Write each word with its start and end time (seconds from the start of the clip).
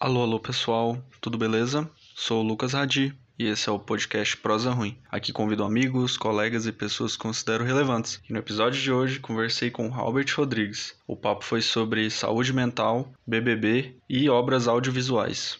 Alô, 0.00 0.22
alô 0.22 0.38
pessoal, 0.38 0.96
tudo 1.20 1.36
beleza? 1.36 1.90
Sou 2.14 2.40
o 2.40 2.46
Lucas 2.46 2.72
Radi 2.72 3.12
e 3.36 3.46
esse 3.46 3.68
é 3.68 3.72
o 3.72 3.80
podcast 3.80 4.36
Prosa 4.36 4.70
Ruim. 4.70 4.96
Aqui 5.10 5.32
convido 5.32 5.64
amigos, 5.64 6.16
colegas 6.16 6.68
e 6.68 6.72
pessoas 6.72 7.16
que 7.16 7.22
considero 7.22 7.64
relevantes. 7.64 8.22
E 8.30 8.32
no 8.32 8.38
episódio 8.38 8.80
de 8.80 8.92
hoje 8.92 9.18
conversei 9.18 9.72
com 9.72 9.92
Albert 9.92 10.32
Rodrigues. 10.36 10.94
O 11.04 11.16
papo 11.16 11.44
foi 11.44 11.60
sobre 11.60 12.08
saúde 12.10 12.52
mental, 12.52 13.12
BBB 13.26 13.96
e 14.08 14.30
obras 14.30 14.68
audiovisuais. 14.68 15.58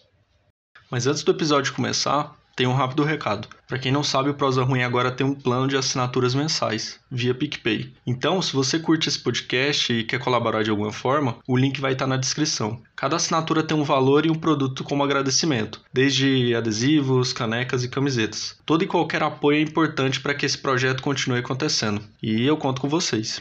Mas 0.89 1.09
antes 1.09 1.25
do 1.25 1.33
episódio 1.33 1.75
começar, 1.75 2.33
tem 2.59 2.67
um 2.67 2.73
rápido 2.73 3.05
recado. 3.05 3.47
Para 3.69 3.79
quem 3.79 3.93
não 3.93 4.03
sabe, 4.03 4.31
o 4.31 4.35
Prosa 4.35 4.65
Ruim 4.65 4.83
agora 4.83 5.13
tem 5.13 5.25
um 5.25 5.33
plano 5.33 5.69
de 5.69 5.77
assinaturas 5.77 6.35
mensais, 6.35 6.99
via 7.09 7.33
PicPay. 7.33 7.95
Então, 8.05 8.43
se 8.43 8.53
você 8.53 8.81
curte 8.81 9.09
esse 9.09 9.21
podcast 9.21 9.93
e 9.93 10.03
quer 10.03 10.19
colaborar 10.19 10.65
de 10.65 10.71
alguma 10.71 10.91
forma, 10.91 11.39
o 11.47 11.57
link 11.57 11.81
vai 11.81 11.93
estar 11.93 12.09
na 12.09 12.17
descrição. 12.17 12.83
Cada 12.97 13.15
assinatura 13.15 13.63
tem 13.63 13.77
um 13.77 13.85
valor 13.85 14.27
e 14.27 14.31
um 14.31 14.35
produto 14.35 14.83
como 14.83 15.05
agradecimento, 15.05 15.81
desde 15.93 16.53
adesivos, 16.53 17.33
canecas 17.33 17.85
e 17.85 17.89
camisetas. 17.89 18.59
Todo 18.67 18.83
e 18.83 18.89
qualquer 18.89 19.23
apoio 19.23 19.59
é 19.59 19.63
importante 19.63 20.21
para 20.21 20.35
que 20.35 20.45
esse 20.45 20.59
projeto 20.59 21.01
continue 21.01 21.39
acontecendo. 21.39 22.03
E 22.21 22.45
eu 22.45 22.57
conto 22.57 22.81
com 22.81 22.89
vocês. 22.89 23.41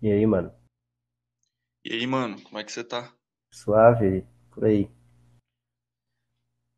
E 0.00 0.10
aí, 0.10 0.24
mano? 0.24 0.50
E 1.84 1.92
aí, 1.92 2.06
mano, 2.06 2.40
como 2.40 2.58
é 2.58 2.64
que 2.64 2.72
você 2.72 2.82
tá? 2.82 3.12
Suave, 3.52 4.24
por 4.50 4.64
aí. 4.64 4.88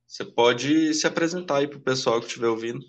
Você 0.07 0.25
pode 0.25 0.95
se 0.95 1.07
apresentar 1.07 1.59
aí 1.59 1.69
pro 1.69 1.81
pessoal 1.81 2.21
que 2.21 2.27
estiver 2.27 2.49
ouvindo. 2.49 2.85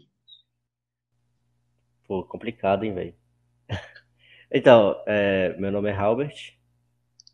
Pô, 2.06 2.24
complicado, 2.26 2.84
hein, 2.84 2.94
velho? 2.94 3.16
Então, 4.56 5.02
é, 5.08 5.58
meu 5.58 5.72
nome 5.72 5.90
é 5.90 5.94
Halbert, 5.94 6.56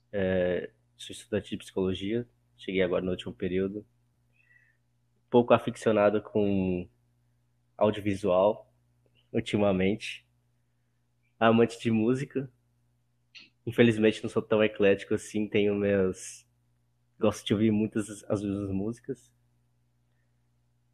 é, 0.09 0.71
sou 0.95 1.13
estudante 1.13 1.49
de 1.49 1.57
psicologia, 1.57 2.25
cheguei 2.55 2.81
agora 2.81 3.03
no 3.03 3.11
último 3.11 3.33
período. 3.33 3.85
Pouco 5.29 5.53
aficionado 5.53 6.21
com 6.21 6.87
audiovisual, 7.77 8.73
ultimamente. 9.33 10.25
Amante 11.37 11.77
de 11.77 11.91
música, 11.91 12.49
Infelizmente 13.69 14.23
não 14.23 14.29
sou 14.31 14.41
tão 14.41 14.63
eclético 14.63 15.13
assim, 15.13 15.47
tenho 15.47 15.75
meus. 15.75 16.43
Gosto 17.19 17.45
de 17.45 17.53
ouvir 17.53 17.69
muitas 17.69 18.23
as 18.27 18.41
mesmas 18.41 18.71
músicas. 18.71 19.31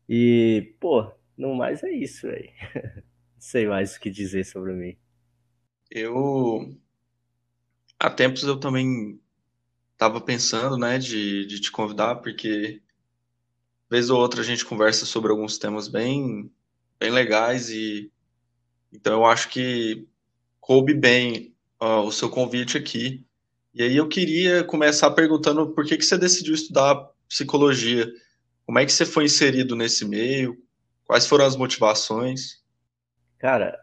E, 0.09 0.75
pô, 0.77 1.09
no 1.37 1.55
mais 1.55 1.83
é 1.83 1.91
isso, 1.91 2.27
velho. 2.27 2.51
Não 3.35 3.41
sei 3.41 3.65
mais 3.65 3.95
o 3.95 3.99
que 3.99 4.09
dizer 4.09 4.43
sobre 4.43 4.73
mim. 4.73 4.97
Eu. 5.89 6.77
Há 7.97 8.09
tempos 8.09 8.43
eu 8.43 8.59
também 8.59 9.19
tava 9.97 10.19
pensando, 10.19 10.77
né, 10.77 10.97
de, 10.97 11.45
de 11.45 11.61
te 11.61 11.71
convidar, 11.71 12.15
porque 12.15 12.81
vez 13.89 14.09
ou 14.09 14.19
outra 14.19 14.41
a 14.41 14.43
gente 14.43 14.65
conversa 14.65 15.05
sobre 15.05 15.31
alguns 15.31 15.57
temas 15.57 15.87
bem, 15.87 16.51
bem 16.99 17.11
legais 17.11 17.69
e 17.69 18.11
então 18.91 19.13
eu 19.13 19.25
acho 19.25 19.49
que 19.49 20.07
coube 20.59 20.93
bem 20.93 21.54
uh, 21.85 22.01
o 22.01 22.11
seu 22.11 22.29
convite 22.29 22.77
aqui. 22.77 23.23
E 23.73 23.83
aí 23.83 23.95
eu 23.95 24.07
queria 24.07 24.63
começar 24.63 25.11
perguntando 25.11 25.69
por 25.73 25.85
que, 25.85 25.97
que 25.97 26.05
você 26.05 26.17
decidiu 26.17 26.55
estudar 26.55 26.95
psicologia? 27.27 28.11
Como 28.65 28.79
é 28.79 28.85
que 28.85 28.91
você 28.91 29.05
foi 29.05 29.25
inserido 29.25 29.75
nesse 29.75 30.07
meio? 30.07 30.57
Quais 31.05 31.27
foram 31.27 31.45
as 31.45 31.55
motivações? 31.55 32.63
Cara, 33.37 33.77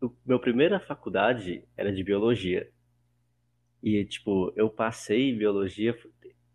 o 0.00 0.10
meu 0.24 0.40
primeira 0.40 0.80
faculdade 0.80 1.64
era 1.76 1.92
de 1.92 2.02
biologia. 2.02 2.70
E, 3.82 4.04
tipo, 4.04 4.52
eu 4.56 4.70
passei 4.70 5.34
biologia, 5.34 5.98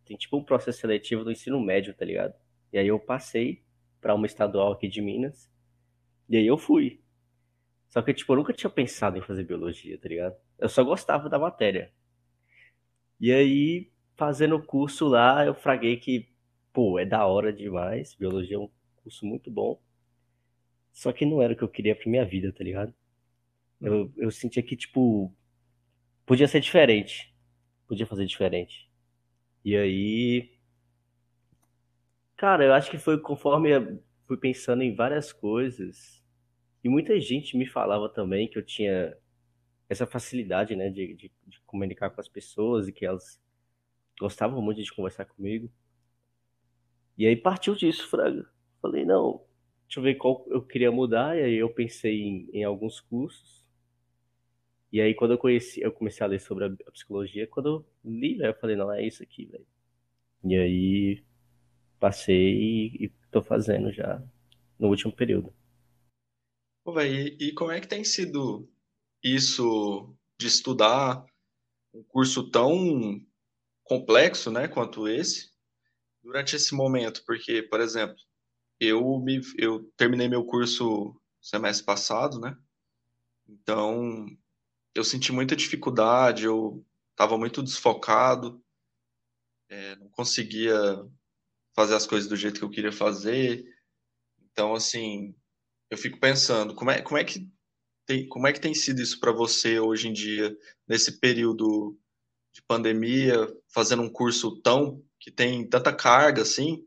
tem 0.06 0.18
tipo 0.18 0.38
um 0.38 0.44
processo 0.44 0.80
seletivo 0.80 1.24
do 1.24 1.32
ensino 1.32 1.60
médio, 1.60 1.94
tá 1.94 2.06
ligado? 2.06 2.34
E 2.72 2.78
aí 2.78 2.88
eu 2.88 3.00
passei 3.00 3.64
para 4.00 4.16
uma 4.16 4.26
estadual 4.26 4.72
aqui 4.72 4.88
de 4.88 5.02
Minas. 5.02 5.50
E 6.30 6.38
aí 6.38 6.48
eu 6.48 6.58
fui. 6.58 7.02
Só 7.90 8.02
que, 8.02 8.14
tipo, 8.14 8.32
eu 8.34 8.38
nunca 8.38 8.54
tinha 8.54 8.70
pensado 8.70 9.18
em 9.18 9.22
fazer 9.22 9.44
biologia, 9.44 9.98
tá 9.98 10.08
ligado? 10.08 10.36
Eu 10.58 10.70
só 10.70 10.84
gostava 10.84 11.30
da 11.30 11.40
matéria. 11.40 11.92
E 13.20 13.32
aí, 13.32 13.92
fazendo 14.16 14.56
o 14.56 14.64
curso 14.64 15.08
lá, 15.08 15.46
eu 15.46 15.54
fraguei 15.54 15.98
que, 15.98 16.30
pô, 16.74 17.00
é 17.00 17.06
da 17.06 17.26
hora 17.26 17.52
demais. 17.52 18.14
Biologia 18.14 18.58
é 18.58 18.60
um 18.60 18.70
curso 19.04 19.26
muito 19.26 19.50
bom. 19.52 19.80
Só 20.92 21.12
que 21.12 21.26
não 21.26 21.42
era 21.42 21.54
o 21.54 21.56
que 21.56 21.64
eu 21.64 21.70
queria 21.70 21.96
pra 21.96 22.10
minha 22.10 22.26
vida, 22.26 22.52
tá 22.54 22.64
ligado? 22.64 22.94
Eu, 23.82 24.12
eu 24.18 24.32
sentia 24.32 24.64
que, 24.64 24.76
tipo, 24.76 25.34
podia 26.26 26.48
ser 26.48 26.60
diferente. 26.60 27.34
Podia 27.88 28.08
fazer 28.08 28.26
diferente. 28.26 28.90
E 29.64 29.76
aí. 29.76 30.52
Cara, 32.38 32.66
eu 32.66 32.74
acho 32.74 32.90
que 32.90 32.98
foi 32.98 33.20
conforme 33.20 33.72
eu 33.72 34.04
fui 34.28 34.38
pensando 34.38 34.84
em 34.84 34.96
várias 34.96 35.32
coisas. 35.34 36.24
E 36.84 36.90
muita 36.90 37.20
gente 37.20 37.58
me 37.58 37.66
falava 37.66 38.08
também 38.10 38.48
que 38.48 38.58
eu 38.58 38.66
tinha 38.66 39.16
essa 39.90 40.06
facilidade, 40.06 40.76
né, 40.76 40.90
de, 40.90 41.14
de, 41.14 41.32
de, 41.46 41.62
comunicar 41.62 42.10
com 42.10 42.20
as 42.20 42.28
pessoas 42.28 42.88
e 42.88 42.92
que 42.92 43.06
elas 43.06 43.40
gostavam 44.20 44.62
muito 44.62 44.82
de 44.82 44.94
conversar 44.94 45.26
comigo. 45.26 45.72
E 47.18 47.26
aí 47.26 47.36
partiu 47.36 47.76
disso, 47.76 48.10
Fraga. 48.10 48.50
Falei, 48.82 49.06
não, 49.06 49.44
deixa 49.88 50.00
eu 50.00 50.04
ver 50.04 50.16
qual 50.16 50.46
eu 50.50 50.62
queria 50.62 50.92
mudar, 50.92 51.38
e 51.38 51.44
aí 51.44 51.56
eu 51.56 51.70
pensei 51.70 52.22
em, 52.22 52.50
em 52.52 52.64
alguns 52.64 53.00
cursos. 53.00 53.64
E 54.92 55.02
aí 55.02 55.14
quando 55.14 55.32
eu 55.32 55.38
conheci, 55.38 55.82
eu 55.82 55.92
comecei 55.92 56.26
a 56.26 56.30
ler 56.30 56.40
sobre 56.40 56.66
a, 56.66 56.92
psicologia, 56.92 57.48
quando 57.48 57.70
eu 57.70 57.86
li, 58.04 58.40
eu 58.40 58.54
falei, 58.56 58.76
não, 58.76 58.92
é 58.92 59.06
isso 59.06 59.22
aqui, 59.24 59.46
velho. 59.46 59.68
E 60.44 60.56
aí 60.56 61.24
passei 62.00 62.54
e, 62.54 63.06
e 63.06 63.10
tô 63.32 63.42
fazendo 63.42 63.92
já 63.92 64.22
no 64.80 64.88
último 64.88 65.12
período. 65.12 65.54
Pô, 66.84 66.94
véio, 66.94 67.36
e, 67.40 67.48
e 67.48 67.52
como 67.54 67.72
é 67.72 67.82
que 67.82 67.88
tem 67.88 68.04
sido 68.04 68.70
isso 69.26 70.16
de 70.40 70.46
estudar 70.46 71.26
um 71.92 72.04
curso 72.04 72.52
tão 72.52 73.20
complexo, 73.84 74.52
né, 74.52 74.68
quanto 74.68 75.08
esse, 75.08 75.52
durante 76.24 76.56
esse 76.56 76.76
momento, 76.76 77.24
porque, 77.26 77.64
por 77.64 77.80
exemplo, 77.80 78.18
eu 78.80 79.20
me 79.20 79.42
eu 79.58 79.84
terminei 79.98 80.28
meu 80.28 80.46
curso 80.46 81.20
semestre 81.42 81.86
passado, 81.86 82.40
né? 82.40 82.58
Então, 83.48 84.26
eu 84.94 85.04
senti 85.04 85.32
muita 85.32 85.56
dificuldade, 85.56 86.46
eu 86.46 86.86
estava 87.12 87.38
muito 87.38 87.64
desfocado, 87.64 88.62
é, 89.70 89.96
não 89.96 90.10
conseguia 90.10 90.76
fazer 91.76 91.96
as 91.96 92.06
coisas 92.06 92.30
do 92.30 92.36
jeito 92.36 92.60
que 92.60 92.66
eu 92.66 92.70
queria 92.70 92.92
fazer. 92.92 93.66
Então, 94.52 94.74
assim, 94.74 95.36
eu 95.90 95.98
fico 95.98 96.20
pensando, 96.20 96.76
como 96.76 96.92
é, 96.92 97.02
como 97.02 97.18
é 97.18 97.24
que 97.24 97.50
tem, 98.06 98.28
como 98.28 98.48
é 98.48 98.54
que 98.54 98.62
tem 98.62 98.74
sido 98.74 99.02
isso 99.02 99.20
para 99.20 99.32
você 99.32 99.80
hoje 99.80 100.08
em 100.08 100.14
dia, 100.14 100.56
nesse 100.88 101.20
período 101.20 101.98
de 102.54 102.62
pandemia, 102.62 103.36
fazendo 103.68 104.02
um 104.02 104.10
curso 104.10 104.62
tão 104.62 105.04
que 105.20 105.32
tem 105.32 105.68
tanta 105.68 105.94
carga 105.94 106.44
assim? 106.44 106.86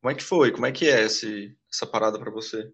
Como 0.00 0.12
é 0.12 0.14
que 0.14 0.22
foi? 0.22 0.52
Como 0.52 0.66
é 0.66 0.72
que 0.72 0.86
é 0.86 1.02
esse, 1.02 1.56
essa 1.72 1.86
parada 1.86 2.18
para 2.18 2.30
você? 2.30 2.72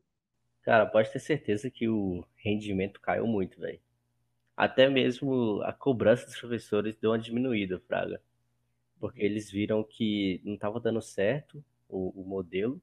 Cara, 0.63 0.85
pode 0.85 1.11
ter 1.13 1.21
certeza 1.21 1.71
que 1.71 1.89
o 1.89 2.25
rendimento 2.37 3.01
caiu 3.01 3.27
muito, 3.27 3.61
velho. 3.61 3.81
Até 4.57 4.89
mesmo 4.89 5.63
a 5.63 5.73
cobrança 5.73 6.27
dos 6.27 6.39
professores 6.39 6.97
deu 6.97 7.13
uma 7.13 7.19
diminuída, 7.19 7.81
Fraga. 7.87 8.21
Porque 8.99 9.23
eles 9.23 9.51
viram 9.51 9.83
que 9.83 10.43
não 10.45 10.55
estava 10.55 10.79
dando 10.79 11.01
certo 11.01 11.65
o, 11.89 12.21
o 12.21 12.29
modelo. 12.29 12.83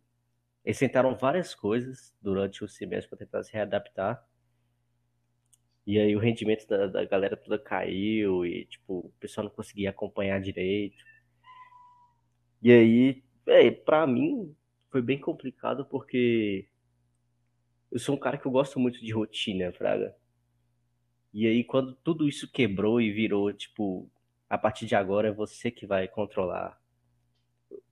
Eles 0.65 0.79
tentaram 0.79 1.15
várias 1.15 1.53
coisas 1.53 2.15
durante 2.19 2.63
o 2.63 2.67
semestre 2.67 3.09
para 3.09 3.19
tentar 3.19 3.43
se 3.43 3.53
readaptar 3.53 4.25
e 5.87 5.97
aí 5.97 6.13
o 6.17 6.19
rendimento 6.19 6.67
da, 6.67 6.85
da 6.85 7.05
galera 7.05 7.37
toda 7.37 7.57
caiu 7.57 8.45
e, 8.45 8.65
tipo, 8.65 8.99
o 8.99 9.13
pessoal 9.22 9.45
não 9.45 9.51
conseguia 9.51 9.89
acompanhar 9.89 10.41
direito. 10.41 10.97
E 12.61 12.73
aí, 12.73 13.23
é, 13.45 13.72
pra 13.72 14.05
mim, 14.05 14.53
foi 14.89 15.01
bem 15.01 15.17
complicado 15.17 15.85
porque 15.85 16.67
eu 17.89 17.99
sou 17.99 18.16
um 18.16 18.19
cara 18.19 18.37
que 18.37 18.45
eu 18.45 18.51
gosto 18.51 18.78
muito 18.81 18.99
de 18.99 19.13
rotina, 19.13 19.72
Fraga. 19.72 20.13
E 21.34 21.47
aí, 21.47 21.63
quando 21.63 21.95
tudo 21.95 22.28
isso 22.28 22.51
quebrou 22.51 22.99
e 22.99 23.09
virou, 23.09 23.53
tipo, 23.53 24.09
a 24.49 24.57
partir 24.57 24.87
de 24.87 24.95
agora 24.95 25.29
é 25.29 25.31
você 25.31 25.72
que 25.72 25.85
vai 25.85 26.05
controlar, 26.05 26.78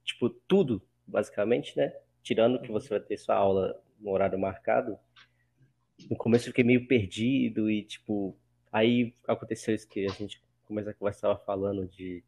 tipo, 0.03 0.29
tudo, 0.29 0.81
basicamente, 1.07 1.77
né? 1.77 1.95
Tirando 2.21 2.59
que 2.59 2.71
você 2.73 2.89
vai 2.89 2.99
ter 2.99 3.17
sua 3.17 3.35
aula 3.35 3.81
no 4.01 4.11
horário 4.11 4.37
marcado, 4.37 4.99
no 6.09 6.15
começo 6.17 6.45
eu 6.45 6.51
fiquei 6.51 6.63
meio 6.63 6.87
perdido 6.87 7.69
e, 7.69 7.83
tipo, 7.83 8.35
aí 8.71 9.13
aconteceu 9.27 9.73
isso 9.75 9.87
que 9.87 10.05
a 10.05 10.09
gente 10.09 10.41
começa 10.65 10.91
a 10.91 10.93
conversar 10.93 11.35
falando 11.39 11.87
de, 11.87 12.23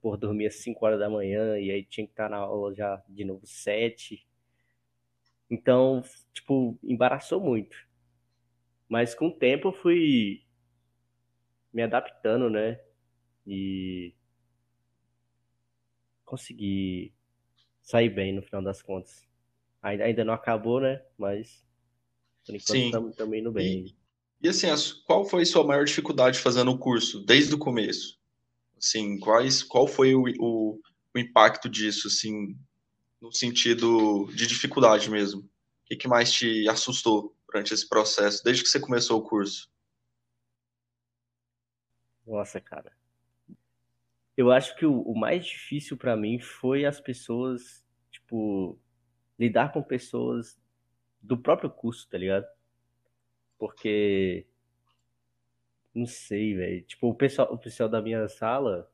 por 0.00 0.16
dormir 0.16 0.46
às 0.46 0.56
5 0.56 0.84
horas 0.84 0.98
da 0.98 1.08
manhã 1.10 1.58
e 1.58 1.70
aí 1.70 1.84
tinha 1.84 2.06
que 2.06 2.12
estar 2.12 2.28
na 2.28 2.38
aula 2.38 2.74
já 2.74 3.02
de 3.08 3.24
novo 3.24 3.46
7. 3.46 4.26
Então, 5.50 6.02
tipo, 6.32 6.78
embaraçou 6.82 7.40
muito. 7.40 7.76
Mas 8.88 9.14
com 9.14 9.28
o 9.28 9.32
tempo 9.32 9.68
eu 9.68 9.72
fui 9.72 10.42
me 11.72 11.82
adaptando, 11.82 12.50
né? 12.50 12.80
e 13.48 14.14
consegui 16.22 17.14
sair 17.80 18.10
bem 18.10 18.34
no 18.34 18.42
final 18.42 18.62
das 18.62 18.82
contas. 18.82 19.26
Ainda, 19.82 20.22
não 20.22 20.34
acabou, 20.34 20.80
né? 20.80 21.02
Mas 21.16 21.66
por 22.48 22.54
enquanto 22.54 22.76
estamos 22.76 23.16
também 23.16 23.40
indo 23.40 23.52
bem. 23.52 23.86
E, 24.40 24.46
e 24.46 24.48
assim, 24.48 24.68
qual 25.06 25.24
foi 25.24 25.44
sua 25.44 25.64
maior 25.64 25.84
dificuldade 25.84 26.38
fazendo 26.38 26.70
o 26.70 26.78
curso 26.78 27.24
desde 27.24 27.54
o 27.54 27.58
começo? 27.58 28.18
Assim, 28.76 29.18
quais, 29.18 29.62
qual 29.62 29.86
foi 29.86 30.14
o, 30.14 30.24
o, 30.38 30.80
o 31.14 31.18
impacto 31.18 31.68
disso, 31.68 32.08
assim, 32.08 32.56
no 33.20 33.32
sentido 33.32 34.26
de 34.34 34.46
dificuldade 34.46 35.10
mesmo? 35.10 35.40
O 35.40 35.48
que, 35.86 35.96
que 35.96 36.08
mais 36.08 36.32
te 36.32 36.68
assustou 36.68 37.34
durante 37.46 37.74
esse 37.74 37.88
processo, 37.88 38.44
desde 38.44 38.62
que 38.62 38.68
você 38.68 38.78
começou 38.78 39.18
o 39.18 39.22
curso? 39.22 39.68
Nossa, 42.26 42.60
cara. 42.60 42.92
Eu 44.36 44.52
acho 44.52 44.76
que 44.76 44.86
o, 44.86 45.00
o 45.00 45.18
mais 45.18 45.44
difícil 45.44 45.96
para 45.96 46.16
mim 46.16 46.38
foi 46.38 46.84
as 46.84 47.00
pessoas, 47.00 47.84
tipo, 48.10 48.78
lidar 49.38 49.72
com 49.72 49.82
pessoas 49.82 50.60
do 51.28 51.36
próprio 51.36 51.70
curso, 51.70 52.08
tá 52.08 52.16
ligado? 52.16 52.46
Porque 53.58 54.46
não 55.94 56.06
sei, 56.06 56.54
velho. 56.54 56.82
Tipo, 56.82 57.08
o 57.10 57.14
pessoal, 57.14 57.52
o 57.52 57.58
pessoal 57.58 57.88
da 57.88 58.00
minha 58.00 58.26
sala, 58.28 58.90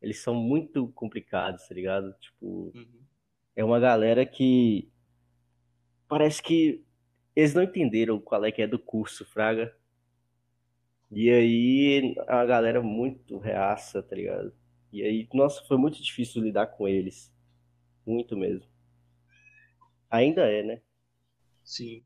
eles 0.00 0.20
são 0.20 0.34
muito 0.34 0.88
complicados, 0.92 1.66
tá 1.66 1.74
ligado? 1.74 2.14
Tipo, 2.20 2.72
uhum. 2.74 3.02
é 3.56 3.64
uma 3.64 3.80
galera 3.80 4.24
que 4.24 4.88
parece 6.06 6.40
que 6.40 6.84
eles 7.34 7.52
não 7.52 7.64
entenderam 7.64 8.20
qual 8.20 8.44
é 8.44 8.52
que 8.52 8.62
é 8.62 8.66
do 8.66 8.78
curso, 8.78 9.24
fraga. 9.24 9.76
E 11.10 11.28
aí 11.30 12.14
a 12.28 12.44
galera 12.44 12.80
muito 12.80 13.38
reaça, 13.38 14.00
tá 14.00 14.14
ligado? 14.14 14.52
E 14.92 15.02
aí, 15.02 15.28
nossa, 15.34 15.64
foi 15.64 15.76
muito 15.76 16.00
difícil 16.00 16.42
lidar 16.42 16.66
com 16.66 16.86
eles. 16.86 17.34
Muito 18.06 18.36
mesmo. 18.36 18.68
Ainda 20.08 20.42
é, 20.42 20.62
né? 20.62 20.82
Sim. 21.70 22.04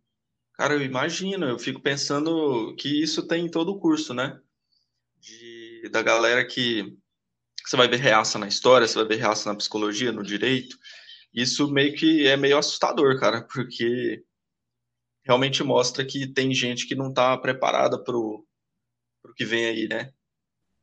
Cara, 0.53 0.75
eu 0.75 0.83
imagino, 0.83 1.47
eu 1.47 1.59
fico 1.59 1.81
pensando 1.81 2.77
que 2.77 3.03
isso 3.03 3.27
tem 3.27 3.47
em 3.47 3.51
todo 3.51 3.71
o 3.71 3.81
curso, 3.81 4.13
né? 4.13 4.39
De, 5.19 5.89
da 5.91 6.03
galera 6.03 6.47
que 6.47 6.95
você 7.65 7.75
vai 7.75 7.89
ver 7.89 7.97
reaça 7.97 8.39
na 8.39 8.47
história, 8.47 8.87
você 8.87 8.97
vai 8.97 9.07
ver 9.09 9.17
reaça 9.17 9.49
na 9.49 9.57
psicologia, 9.57 10.13
no 10.13 10.23
direito. 10.23 10.77
Isso 11.33 11.73
meio 11.73 11.95
que 11.97 12.27
é 12.27 12.37
meio 12.37 12.59
assustador, 12.59 13.19
cara, 13.19 13.43
porque 13.55 14.23
realmente 15.25 15.65
mostra 15.65 16.05
que 16.05 16.27
tem 16.27 16.53
gente 16.53 16.87
que 16.87 16.95
não 16.95 17.09
está 17.09 17.35
preparada 17.39 17.99
pro, 17.99 18.47
pro 19.23 19.33
que 19.33 19.47
vem 19.47 19.65
aí, 19.65 19.89
né? 19.89 20.13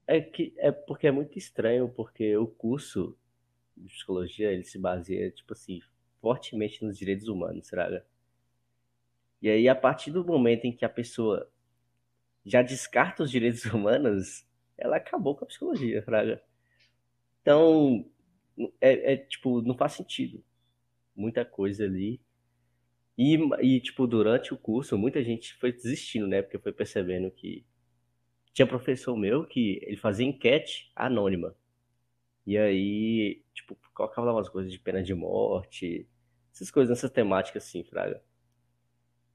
É 0.07 0.19
que 0.19 0.55
é 0.57 0.71
porque 0.71 1.05
é 1.05 1.11
muito 1.11 1.37
estranho, 1.37 1.87
porque 1.87 2.35
o 2.35 2.47
curso 2.47 3.15
de 3.77 3.93
psicologia 3.93 4.51
ele 4.51 4.63
se 4.63 4.79
baseia 4.79 5.29
tipo 5.29 5.53
assim 5.53 5.79
fortemente 6.19 6.83
nos 6.83 6.97
direitos 6.97 7.27
humanos, 7.27 7.67
será? 7.67 8.03
E 9.41 9.49
aí 9.49 9.67
a 9.67 9.75
partir 9.75 10.11
do 10.11 10.25
momento 10.25 10.65
em 10.65 10.75
que 10.75 10.85
a 10.85 10.89
pessoa 10.89 11.49
já 12.45 12.61
descarta 12.61 13.23
os 13.23 13.31
direitos 13.31 13.65
humanos, 13.73 14.45
ela 14.77 14.97
acabou 14.97 15.35
com 15.35 15.45
a 15.45 15.47
psicologia, 15.47 16.03
fraga. 16.03 16.41
Então 17.41 18.05
é, 18.79 19.13
é 19.13 19.17
tipo 19.17 19.61
não 19.61 19.75
faz 19.75 19.93
sentido 19.93 20.43
muita 21.15 21.45
coisa 21.45 21.85
ali. 21.85 22.21
E, 23.17 23.37
e, 23.61 23.79
tipo, 23.81 24.07
durante 24.07 24.53
o 24.53 24.57
curso, 24.57 24.97
muita 24.97 25.23
gente 25.23 25.53
foi 25.55 25.71
desistindo, 25.71 26.27
né? 26.27 26.41
Porque 26.41 26.57
foi 26.57 26.71
percebendo 26.71 27.29
que 27.29 27.65
tinha 28.53 28.67
professor 28.67 29.15
meu 29.15 29.45
que 29.45 29.79
ele 29.83 29.97
fazia 29.97 30.25
enquete 30.25 30.91
anônima. 30.95 31.55
E 32.45 32.57
aí, 32.57 33.43
tipo, 33.53 33.77
colocava 33.93 34.27
lá 34.27 34.33
umas 34.33 34.49
coisas 34.49 34.71
de 34.71 34.79
pena 34.79 35.03
de 35.03 35.13
morte, 35.13 36.07
essas 36.53 36.71
coisas, 36.71 36.97
essas 36.97 37.11
temáticas 37.11 37.63
assim, 37.65 37.83
fraga. 37.83 38.23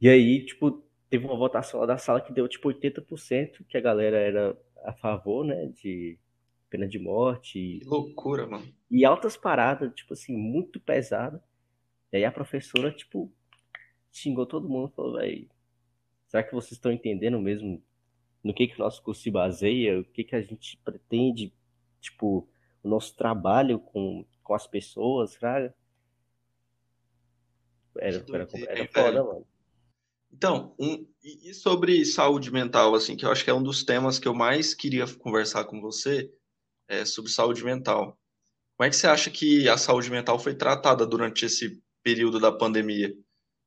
E 0.00 0.08
aí, 0.08 0.44
tipo, 0.44 0.84
teve 1.08 1.24
uma 1.24 1.36
votação 1.36 1.80
lá 1.80 1.86
da 1.86 1.98
sala 1.98 2.20
que 2.20 2.32
deu, 2.32 2.48
tipo, 2.48 2.68
80% 2.68 3.64
que 3.68 3.76
a 3.76 3.80
galera 3.80 4.18
era 4.18 4.58
a 4.84 4.92
favor, 4.92 5.44
né, 5.44 5.66
de 5.66 6.18
pena 6.68 6.86
de 6.86 6.98
morte. 6.98 7.78
Que 7.80 7.84
loucura, 7.84 8.46
mano. 8.46 8.66
E 8.90 9.04
altas 9.04 9.36
paradas, 9.36 9.92
tipo 9.94 10.12
assim, 10.12 10.36
muito 10.36 10.78
pesada. 10.80 11.42
E 12.12 12.18
aí 12.18 12.24
a 12.24 12.32
professora, 12.32 12.92
tipo, 12.92 13.32
xingou 14.12 14.46
todo 14.46 14.68
mundo, 14.68 14.92
falou, 14.94 15.18
velho, 15.18 15.48
será 16.26 16.42
que 16.42 16.54
vocês 16.54 16.72
estão 16.72 16.92
entendendo 16.92 17.38
mesmo 17.40 17.82
no 18.42 18.54
que 18.54 18.68
que 18.68 18.76
o 18.76 18.84
nosso 18.84 19.02
curso 19.02 19.22
se 19.22 19.30
baseia, 19.30 19.98
o 19.98 20.04
que 20.04 20.22
que 20.22 20.36
a 20.36 20.40
gente 20.40 20.76
pretende, 20.84 21.52
tipo, 22.00 22.48
o 22.82 22.88
nosso 22.88 23.16
trabalho 23.16 23.80
com, 23.80 24.24
com 24.42 24.54
as 24.54 24.66
pessoas, 24.66 25.36
cara. 25.36 25.74
Era, 27.98 28.24
era, 28.28 28.48
era 28.68 28.88
foda, 28.88 29.24
mano. 29.24 29.46
Então, 30.36 30.74
um, 30.78 31.06
e 31.24 31.54
sobre 31.54 32.04
saúde 32.04 32.52
mental, 32.52 32.94
assim, 32.94 33.16
que 33.16 33.24
eu 33.24 33.32
acho 33.32 33.42
que 33.42 33.48
é 33.48 33.54
um 33.54 33.62
dos 33.62 33.82
temas 33.82 34.18
que 34.18 34.28
eu 34.28 34.34
mais 34.34 34.74
queria 34.74 35.06
conversar 35.16 35.64
com 35.64 35.80
você, 35.80 36.30
é 36.86 37.06
sobre 37.06 37.30
saúde 37.30 37.64
mental. 37.64 38.18
Como 38.76 38.86
é 38.86 38.90
que 38.90 38.96
você 38.96 39.06
acha 39.06 39.30
que 39.30 39.66
a 39.66 39.78
saúde 39.78 40.10
mental 40.10 40.38
foi 40.38 40.54
tratada 40.54 41.06
durante 41.06 41.46
esse 41.46 41.82
período 42.02 42.38
da 42.38 42.52
pandemia? 42.52 43.14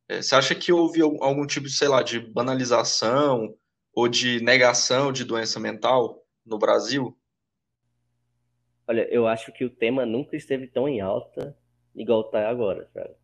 É, 0.08 0.22
você 0.22 0.36
acha 0.36 0.54
que 0.54 0.72
houve 0.72 1.02
algum 1.02 1.48
tipo, 1.48 1.68
sei 1.70 1.88
lá, 1.88 2.04
de 2.04 2.20
banalização 2.20 3.58
ou 3.92 4.08
de 4.08 4.40
negação 4.40 5.12
de 5.12 5.26
doença 5.26 5.60
mental 5.60 6.24
no 6.46 6.60
Brasil? 6.60 7.18
Olha, 8.88 9.12
eu 9.12 9.28
acho 9.28 9.52
que 9.52 9.66
o 9.66 9.72
tema 9.72 10.06
nunca 10.06 10.38
esteve 10.38 10.68
tão 10.68 10.88
em 10.88 11.02
alta 11.02 11.58
igual 11.96 12.22
está 12.22 12.48
agora, 12.48 12.88
cara. 12.94 13.18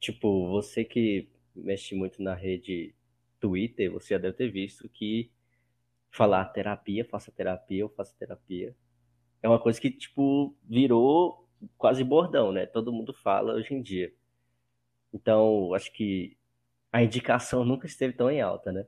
Tipo, 0.00 0.50
você 0.50 0.84
que 0.84 1.32
mexe 1.54 1.94
muito 1.94 2.22
na 2.22 2.34
rede 2.34 2.94
Twitter, 3.40 3.90
você 3.92 4.14
já 4.14 4.18
deve 4.18 4.36
ter 4.36 4.50
visto 4.50 4.88
que 4.88 5.30
falar 6.10 6.44
terapia, 6.46 7.04
faça 7.04 7.30
terapia 7.32 7.84
ou 7.84 7.90
faça 7.90 8.14
terapia, 8.18 8.74
é 9.42 9.48
uma 9.48 9.58
coisa 9.58 9.80
que, 9.80 9.90
tipo, 9.90 10.56
virou 10.62 11.46
quase 11.76 12.02
bordão, 12.02 12.50
né? 12.52 12.64
Todo 12.66 12.92
mundo 12.92 13.12
fala 13.12 13.54
hoje 13.54 13.74
em 13.74 13.82
dia. 13.82 14.12
Então, 15.12 15.74
acho 15.74 15.92
que 15.92 16.36
a 16.90 17.02
indicação 17.02 17.64
nunca 17.64 17.86
esteve 17.86 18.14
tão 18.14 18.30
em 18.30 18.40
alta, 18.40 18.72
né? 18.72 18.86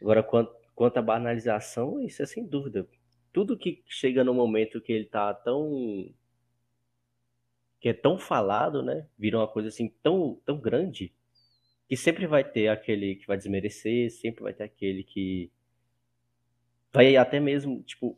Agora, 0.00 0.22
quanto, 0.22 0.54
quanto 0.74 0.98
à 0.98 1.02
banalização, 1.02 2.02
isso 2.02 2.22
é 2.22 2.26
sem 2.26 2.46
dúvida. 2.46 2.86
Tudo 3.32 3.56
que 3.56 3.82
chega 3.86 4.22
no 4.22 4.34
momento 4.34 4.80
que 4.80 4.92
ele 4.92 5.06
tá 5.06 5.32
tão. 5.32 6.12
Que 7.82 7.88
é 7.88 7.92
tão 7.92 8.16
falado, 8.16 8.82
né? 8.82 9.08
Vira 9.18 9.38
uma 9.38 9.48
coisa 9.48 9.68
assim 9.68 9.88
tão, 10.02 10.40
tão 10.44 10.58
grande 10.58 11.12
que 11.88 11.96
sempre 11.96 12.26
vai 12.26 12.44
ter 12.44 12.68
aquele 12.68 13.16
que 13.16 13.26
vai 13.26 13.36
desmerecer, 13.36 14.10
sempre 14.10 14.44
vai 14.44 14.54
ter 14.54 14.62
aquele 14.62 15.02
que 15.02 15.50
vai 16.92 17.16
até 17.16 17.40
mesmo, 17.40 17.82
tipo, 17.82 18.16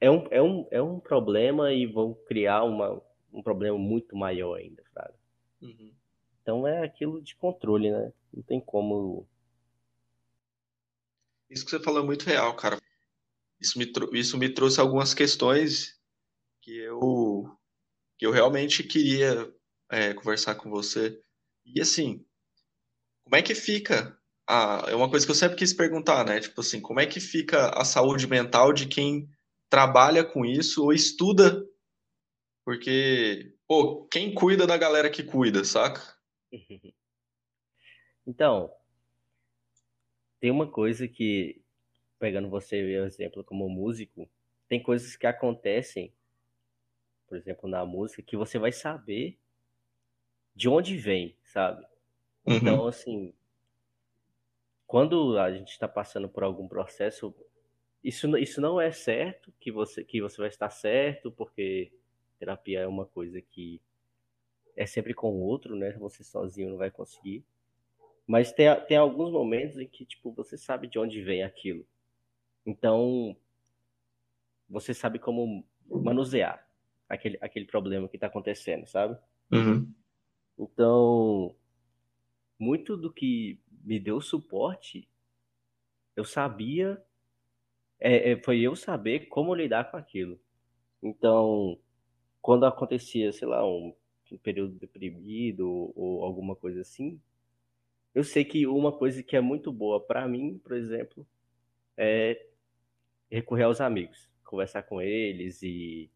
é 0.00 0.08
um, 0.08 0.26
é 0.30 0.40
um, 0.40 0.68
é 0.70 0.80
um 0.80 1.00
problema 1.00 1.72
e 1.72 1.86
vão 1.86 2.14
criar 2.26 2.62
uma, 2.62 3.02
um 3.32 3.42
problema 3.42 3.76
muito 3.76 4.16
maior 4.16 4.54
ainda? 4.54 4.82
Uhum. 5.60 5.92
Então 6.40 6.66
é 6.66 6.84
aquilo 6.84 7.20
de 7.20 7.34
controle, 7.34 7.90
né? 7.90 8.12
Não 8.32 8.42
tem 8.44 8.60
como 8.60 9.26
isso 11.50 11.64
que 11.64 11.70
você 11.70 11.80
falou 11.80 12.02
é 12.02 12.06
muito 12.06 12.24
real, 12.24 12.54
cara. 12.56 12.80
Isso 13.60 13.78
me, 13.78 13.90
isso 14.12 14.38
me 14.38 14.48
trouxe 14.48 14.80
algumas 14.80 15.14
questões 15.14 15.98
que 16.60 16.76
eu, 16.76 17.56
que 18.18 18.26
eu 18.26 18.30
realmente 18.30 18.82
queria 18.82 19.52
é, 19.90 20.14
conversar 20.14 20.54
com 20.54 20.70
você. 20.70 21.20
E 21.64 21.80
assim, 21.80 22.24
como 23.24 23.36
é 23.36 23.42
que 23.42 23.54
fica? 23.54 24.18
A, 24.46 24.86
é 24.88 24.94
uma 24.94 25.08
coisa 25.08 25.24
que 25.24 25.32
eu 25.32 25.36
sempre 25.36 25.56
quis 25.56 25.72
perguntar, 25.72 26.24
né? 26.24 26.40
Tipo 26.40 26.60
assim, 26.60 26.80
como 26.80 27.00
é 27.00 27.06
que 27.06 27.20
fica 27.20 27.70
a 27.70 27.84
saúde 27.84 28.26
mental 28.26 28.72
de 28.72 28.86
quem 28.86 29.28
trabalha 29.70 30.24
com 30.24 30.44
isso 30.44 30.84
ou 30.84 30.92
estuda? 30.92 31.64
Porque, 32.64 33.54
pô, 33.66 34.06
quem 34.06 34.34
cuida 34.34 34.66
da 34.66 34.76
galera 34.76 35.10
que 35.10 35.22
cuida, 35.22 35.64
saca? 35.64 36.00
Então, 38.26 38.72
tem 40.40 40.50
uma 40.50 40.70
coisa 40.70 41.06
que, 41.06 41.62
pegando 42.18 42.48
você, 42.48 42.76
exemplo, 42.76 43.44
como 43.44 43.68
músico, 43.68 44.26
tem 44.66 44.82
coisas 44.82 45.14
que 45.14 45.26
acontecem, 45.26 46.10
por 47.34 47.38
exemplo, 47.38 47.68
na 47.68 47.84
música, 47.84 48.22
que 48.22 48.36
você 48.36 48.60
vai 48.60 48.70
saber 48.70 49.36
de 50.54 50.68
onde 50.68 50.96
vem, 50.96 51.36
sabe? 51.42 51.84
Uhum. 52.46 52.54
Então, 52.54 52.86
assim, 52.86 53.34
quando 54.86 55.36
a 55.36 55.50
gente 55.52 55.70
está 55.70 55.88
passando 55.88 56.28
por 56.28 56.44
algum 56.44 56.68
processo, 56.68 57.34
isso, 58.04 58.38
isso 58.38 58.60
não 58.60 58.80
é 58.80 58.92
certo 58.92 59.52
que 59.58 59.72
você, 59.72 60.04
que 60.04 60.22
você 60.22 60.36
vai 60.36 60.48
estar 60.48 60.70
certo, 60.70 61.32
porque 61.32 61.92
terapia 62.38 62.82
é 62.82 62.86
uma 62.86 63.04
coisa 63.04 63.42
que 63.42 63.80
é 64.76 64.86
sempre 64.86 65.12
com 65.12 65.32
o 65.32 65.40
outro, 65.40 65.74
né? 65.74 65.90
Você 65.98 66.22
sozinho 66.22 66.70
não 66.70 66.76
vai 66.76 66.90
conseguir. 66.90 67.44
Mas 68.28 68.52
tem, 68.52 68.68
tem 68.86 68.96
alguns 68.96 69.32
momentos 69.32 69.76
em 69.76 69.88
que, 69.88 70.06
tipo, 70.06 70.30
você 70.30 70.56
sabe 70.56 70.86
de 70.86 71.00
onde 71.00 71.20
vem 71.20 71.42
aquilo. 71.42 71.84
Então, 72.64 73.36
você 74.68 74.94
sabe 74.94 75.18
como 75.18 75.66
manusear 75.88 76.64
aquele, 77.08 77.38
aquele 77.40 77.64
problema 77.64 78.08
que 78.08 78.16
está 78.16 78.26
acontecendo, 78.26 78.86
sabe? 78.86 79.18
Uhum. 79.52 79.92
Então, 80.58 81.54
muito 82.58 82.96
do 82.96 83.12
que 83.12 83.60
me 83.82 83.98
deu 83.98 84.20
suporte, 84.20 85.08
eu 86.16 86.24
sabia, 86.24 87.02
é, 87.98 88.32
é, 88.32 88.42
foi 88.42 88.60
eu 88.60 88.74
saber 88.76 89.26
como 89.26 89.54
lidar 89.54 89.90
com 89.90 89.96
aquilo. 89.96 90.40
Então, 91.02 91.78
quando 92.40 92.66
acontecia, 92.66 93.32
sei 93.32 93.48
lá, 93.48 93.66
um, 93.66 93.94
um 94.30 94.38
período 94.38 94.74
deprimido 94.78 95.68
ou, 95.68 95.92
ou 95.96 96.24
alguma 96.24 96.54
coisa 96.56 96.80
assim, 96.80 97.20
eu 98.14 98.22
sei 98.22 98.44
que 98.44 98.66
uma 98.66 98.92
coisa 98.92 99.22
que 99.22 99.36
é 99.36 99.40
muito 99.40 99.72
boa 99.72 100.00
para 100.00 100.26
mim, 100.28 100.58
por 100.58 100.72
exemplo, 100.72 101.26
é 101.96 102.46
recorrer 103.30 103.64
aos 103.64 103.80
amigos, 103.80 104.30
conversar 104.44 104.84
com 104.84 105.02
eles 105.02 105.62
e 105.62 106.10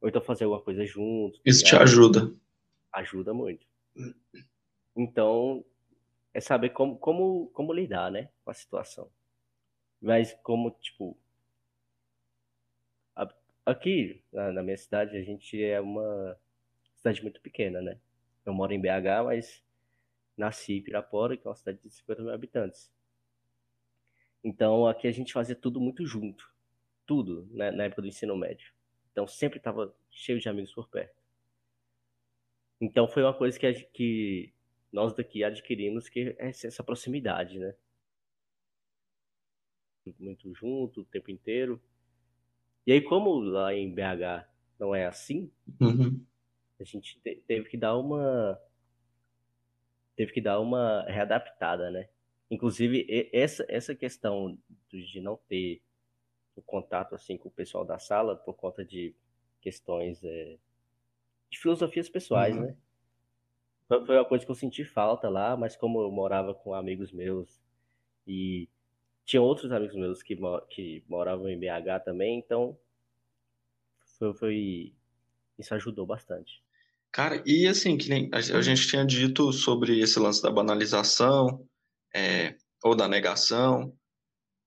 ou 0.00 0.08
então 0.08 0.22
fazer 0.22 0.44
alguma 0.44 0.62
coisa 0.62 0.84
junto. 0.84 1.36
Tá 1.36 1.42
Isso 1.44 1.64
te 1.64 1.76
ajuda. 1.76 2.32
Ajuda 2.92 3.34
muito. 3.34 3.66
Então, 4.96 5.64
é 6.32 6.40
saber 6.40 6.70
como, 6.70 6.96
como, 6.96 7.48
como 7.52 7.72
lidar, 7.72 8.10
né, 8.10 8.28
com 8.44 8.50
a 8.50 8.54
situação. 8.54 9.10
Mas 10.00 10.32
como, 10.42 10.70
tipo, 10.70 11.16
aqui 13.70 14.22
na, 14.32 14.52
na 14.52 14.62
minha 14.62 14.76
cidade 14.76 15.16
a 15.16 15.22
gente 15.22 15.62
é 15.62 15.80
uma 15.80 16.38
cidade 16.94 17.22
muito 17.22 17.40
pequena, 17.40 17.80
né? 17.82 17.98
Eu 18.44 18.54
moro 18.54 18.72
em 18.72 18.80
BH, 18.80 19.24
mas 19.24 19.62
nasci 20.36 20.78
em 20.78 20.82
Pirapora, 20.82 21.36
que 21.36 21.46
é 21.46 21.50
uma 21.50 21.56
cidade 21.56 21.78
de 21.82 21.90
50 21.90 22.22
mil 22.22 22.32
habitantes. 22.32 22.90
Então 24.42 24.86
aqui 24.86 25.06
a 25.06 25.12
gente 25.12 25.32
fazia 25.32 25.54
tudo 25.54 25.80
muito 25.80 26.06
junto. 26.06 26.50
Tudo, 27.04 27.46
né, 27.50 27.70
na 27.70 27.84
época 27.84 28.02
do 28.02 28.08
ensino 28.08 28.36
médio. 28.36 28.72
Então 29.18 29.26
sempre 29.26 29.58
estava 29.58 29.92
cheio 30.12 30.38
de 30.38 30.48
amigos 30.48 30.72
por 30.72 30.88
perto. 30.88 31.20
Então 32.80 33.08
foi 33.08 33.24
uma 33.24 33.34
coisa 33.34 33.58
que, 33.58 33.72
que 33.92 34.54
nós 34.92 35.12
daqui 35.12 35.42
adquirimos, 35.42 36.08
que 36.08 36.36
é 36.38 36.50
essa 36.50 36.84
proximidade, 36.84 37.58
né? 37.58 37.74
Muito 40.20 40.54
junto 40.54 41.00
o 41.00 41.04
tempo 41.04 41.32
inteiro. 41.32 41.82
E 42.86 42.92
aí, 42.92 43.02
como 43.02 43.40
lá 43.40 43.74
em 43.74 43.92
BH 43.92 44.48
não 44.78 44.94
é 44.94 45.06
assim, 45.06 45.50
uhum. 45.80 46.24
a 46.78 46.84
gente 46.84 47.18
teve 47.20 47.68
que 47.68 47.76
dar 47.76 47.96
uma 47.96 48.56
teve 50.14 50.32
que 50.32 50.40
dar 50.40 50.60
uma 50.60 51.02
readaptada, 51.08 51.90
né? 51.90 52.08
Inclusive, 52.48 53.04
essa, 53.32 53.66
essa 53.68 53.96
questão 53.96 54.56
de 54.88 55.20
não 55.20 55.36
ter 55.48 55.82
o 56.58 56.62
contato 56.62 57.14
assim 57.14 57.36
com 57.36 57.48
o 57.48 57.52
pessoal 57.52 57.84
da 57.84 57.98
sala 57.98 58.36
por 58.36 58.54
conta 58.54 58.84
de 58.84 59.14
questões 59.60 60.22
é, 60.24 60.56
de 61.50 61.58
filosofias 61.58 62.08
pessoais, 62.08 62.56
uhum. 62.56 62.62
né? 62.62 62.76
Foi 63.88 64.16
uma 64.16 64.24
coisa 64.24 64.44
que 64.44 64.50
eu 64.50 64.54
senti 64.54 64.84
falta 64.84 65.30
lá, 65.30 65.56
mas 65.56 65.74
como 65.74 66.02
eu 66.02 66.10
morava 66.10 66.54
com 66.54 66.74
amigos 66.74 67.10
meus 67.10 67.58
e 68.26 68.68
tinha 69.24 69.40
outros 69.40 69.72
amigos 69.72 69.96
meus 69.96 70.22
que, 70.22 70.36
que 70.68 71.02
moravam 71.08 71.48
em 71.48 71.58
BH 71.58 72.04
também, 72.04 72.38
então 72.38 72.78
foi, 74.18 74.34
foi 74.34 74.94
isso 75.58 75.74
ajudou 75.74 76.04
bastante. 76.04 76.62
Cara, 77.10 77.42
e 77.46 77.66
assim, 77.66 77.96
que 77.96 78.10
nem 78.10 78.28
a, 78.32 78.36
a 78.36 78.62
gente 78.62 78.86
tinha 78.86 79.06
dito 79.06 79.50
sobre 79.52 80.00
esse 80.00 80.18
lance 80.18 80.42
da 80.42 80.50
banalização 80.50 81.66
é, 82.14 82.56
ou 82.84 82.94
da 82.94 83.08
negação 83.08 83.96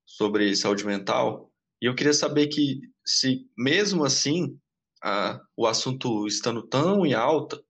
sobre 0.05 0.55
saúde 0.55 0.85
mental, 0.85 1.50
e 1.81 1.85
eu 1.87 1.95
queria 1.95 2.13
saber 2.13 2.47
que 2.47 2.81
se 3.03 3.49
mesmo 3.57 4.03
assim 4.03 4.57
a, 5.03 5.41
o 5.57 5.65
assunto 5.65 6.27
estando 6.27 6.61
tão 6.61 7.05
em 7.05 7.13
alta, 7.13 7.61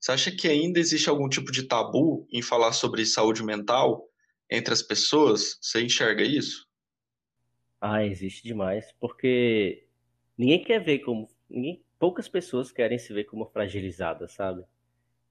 você 0.00 0.12
acha 0.12 0.30
que 0.30 0.46
ainda 0.46 0.78
existe 0.78 1.08
algum 1.10 1.28
tipo 1.28 1.50
de 1.50 1.64
tabu 1.64 2.26
em 2.32 2.40
falar 2.40 2.72
sobre 2.72 3.04
saúde 3.04 3.42
mental 3.42 4.08
entre 4.48 4.72
as 4.72 4.80
pessoas? 4.80 5.58
Você 5.60 5.82
enxerga 5.82 6.22
isso? 6.22 6.68
Ah, 7.80 8.04
existe 8.04 8.42
demais, 8.44 8.92
porque 9.00 9.86
ninguém 10.36 10.62
quer 10.62 10.82
ver 10.82 11.00
como 11.00 11.28
ninguém 11.50 11.82
poucas 11.98 12.28
pessoas 12.28 12.70
querem 12.70 12.98
se 12.98 13.12
ver 13.12 13.24
como 13.24 13.46
fragilizadas, 13.46 14.32
sabe? 14.34 14.64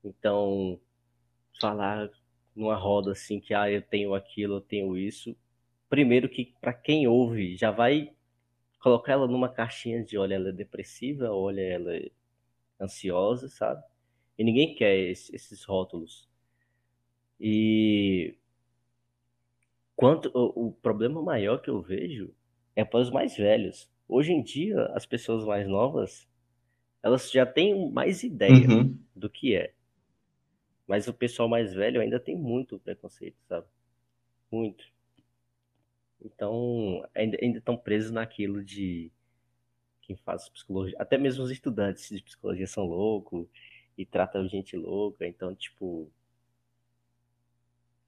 Então, 0.04 0.80
falar 1.60 2.10
numa 2.56 2.76
roda 2.76 3.12
assim 3.12 3.40
que 3.40 3.54
ah, 3.54 3.70
eu 3.72 3.82
tenho 3.82 4.14
aquilo, 4.14 4.56
eu 4.56 4.62
tenho 4.62 4.98
isso, 4.98 5.36
primeiro 5.90 6.30
que 6.30 6.54
para 6.60 6.74
quem 6.74 7.08
ouve 7.08 7.56
já 7.56 7.72
vai 7.72 8.14
colocar 8.88 9.12
ela 9.12 9.28
numa 9.28 9.50
caixinha 9.50 10.02
de 10.02 10.18
olha 10.18 10.36
ela 10.36 10.48
é 10.48 10.54
depressiva, 10.54 11.30
olha 11.30 11.62
ela 11.62 11.94
é 11.94 12.10
ansiosa, 12.80 13.50
sabe? 13.50 13.84
E 14.38 14.44
ninguém 14.46 14.76
quer 14.76 14.96
esses 14.98 15.64
rótulos. 15.66 16.30
E 17.38 18.36
quanto 19.94 20.32
o, 20.34 20.68
o 20.68 20.72
problema 20.72 21.22
maior 21.22 21.62
que 21.62 21.70
eu 21.70 21.82
vejo 21.82 22.34
é 22.76 22.86
para 22.86 23.02
os 23.02 23.10
mais 23.10 23.36
velhos. 23.36 23.92
Hoje 24.08 24.32
em 24.32 24.42
dia, 24.42 24.86
as 24.94 25.06
pessoas 25.06 25.44
mais 25.44 25.68
novas 25.68 26.26
elas 27.04 27.30
já 27.30 27.46
têm 27.46 27.92
mais 27.92 28.24
ideia 28.24 28.68
uhum. 28.70 28.98
do 29.16 29.30
que 29.30 29.56
é. 29.56 29.74
Mas 30.86 31.08
o 31.08 31.14
pessoal 31.14 31.50
mais 31.50 31.74
velho 31.74 32.00
ainda 32.00 32.20
tem 32.20 32.38
muito 32.38 32.80
preconceito, 32.80 33.38
sabe? 33.48 33.68
Muito. 34.50 34.86
Então, 36.22 37.08
ainda, 37.16 37.38
ainda 37.42 37.60
estão 37.60 37.78
presos 37.78 38.12
naquilo 38.12 38.64
de 38.64 39.12
quem 40.02 40.16
faz 40.18 40.50
psicologia. 40.50 40.96
Até 41.00 41.18
mesmo 41.18 41.44
os 41.44 41.52
estudantes 41.52 42.10
de 42.10 42.24
psicologia 42.24 42.68
são 42.68 42.86
loucos 42.86 43.48
e 43.98 44.06
tratam 44.06 44.48
gente 44.48 44.76
louca. 44.76 45.28
Então, 45.28 45.56
tipo. 45.56 46.12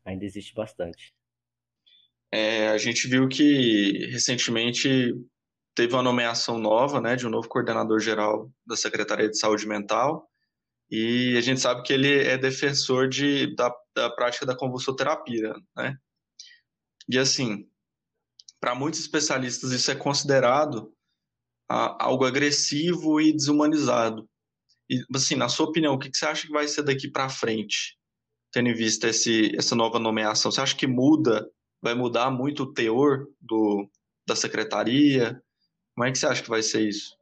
Ainda 0.06 0.26
existe 0.26 0.56
bastante. 0.56 1.14
É, 2.32 2.70
a 2.70 2.78
gente 2.78 3.08
viu 3.08 3.28
que 3.28 4.08
recentemente 4.12 5.14
teve 5.76 5.94
uma 5.94 6.04
nomeação 6.04 6.58
nova, 6.58 7.00
né, 7.00 7.16
de 7.16 7.26
um 7.26 7.30
novo 7.30 7.48
coordenador 7.48 8.00
geral 8.00 8.52
da 8.66 8.76
Secretaria 8.76 9.30
de 9.30 9.38
Saúde 9.38 9.68
Mental, 9.68 10.30
e 10.92 11.36
a 11.38 11.42
gente 11.42 11.60
sabe 11.60 11.84
que 11.84 11.94
ele 11.94 12.24
é 12.24 12.38
defensor 12.38 13.08
de, 13.08 13.56
da, 13.56 13.74
da 13.96 14.10
prática 14.10 14.46
da 14.46 14.56
convulsoterapia, 14.56 15.54
né? 15.76 15.96
E 17.08 17.18
assim, 17.18 17.69
para 18.60 18.76
muitos 18.76 19.00
especialistas 19.00 19.72
isso 19.72 19.90
é 19.92 19.96
considerado 19.96 20.94
ah, 21.70 22.04
algo 22.04 22.26
agressivo 22.26 23.22
e 23.22 23.32
desumanizado. 23.32 24.28
E 24.90 25.04
assim, 25.16 25.36
na 25.36 25.48
sua 25.48 25.68
opinião, 25.68 25.94
o 25.94 26.00
que, 26.00 26.10
que 26.10 26.18
você 26.18 26.26
acha 26.26 26.48
que 26.48 26.54
vai 26.54 26.68
ser 26.68 26.84
daqui 26.84 27.08
para 27.08 27.30
frente, 27.30 27.98
tendo 28.52 28.70
em 28.70 28.74
vista 28.74 29.08
esse, 29.08 29.56
essa 29.56 29.76
nova 29.76 30.00
nomeação? 30.00 30.52
Você 30.52 30.62
acha 30.62 30.76
que 30.76 30.88
muda, 30.88 31.48
vai 31.82 31.94
mudar 31.94 32.32
muito 32.32 32.64
o 32.64 32.74
teor 32.74 33.28
do, 33.40 33.88
da 34.28 34.36
secretaria? 34.36 35.42
Como 35.96 36.08
é 36.08 36.12
que 36.12 36.18
você 36.18 36.26
acha 36.26 36.42
que 36.42 36.50
vai 36.50 36.64
ser 36.64 36.88
isso? 36.88 37.16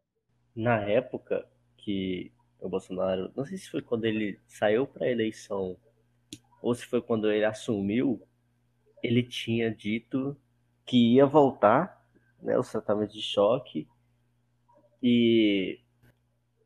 Na 0.55 0.79
época 0.79 1.45
que 1.77 2.31
o 2.59 2.69
Bolsonaro, 2.69 3.31
não 3.35 3.45
sei 3.45 3.57
se 3.57 3.69
foi 3.69 3.81
quando 3.81 4.05
ele 4.05 4.39
saiu 4.47 4.87
para 4.87 5.05
a 5.05 5.11
eleição 5.11 5.77
ou 6.61 6.73
se 6.73 6.85
foi 6.85 7.01
quando 7.01 7.29
ele 7.29 7.45
assumiu, 7.45 8.25
ele 9.03 9.21
tinha 9.21 9.69
dito 9.69 10.35
que 10.87 11.15
ia 11.15 11.25
voltar, 11.25 12.01
né, 12.41 12.57
os 12.57 12.71
tratamentos 12.71 13.13
de 13.13 13.21
choque 13.21 13.87
e 15.03 15.79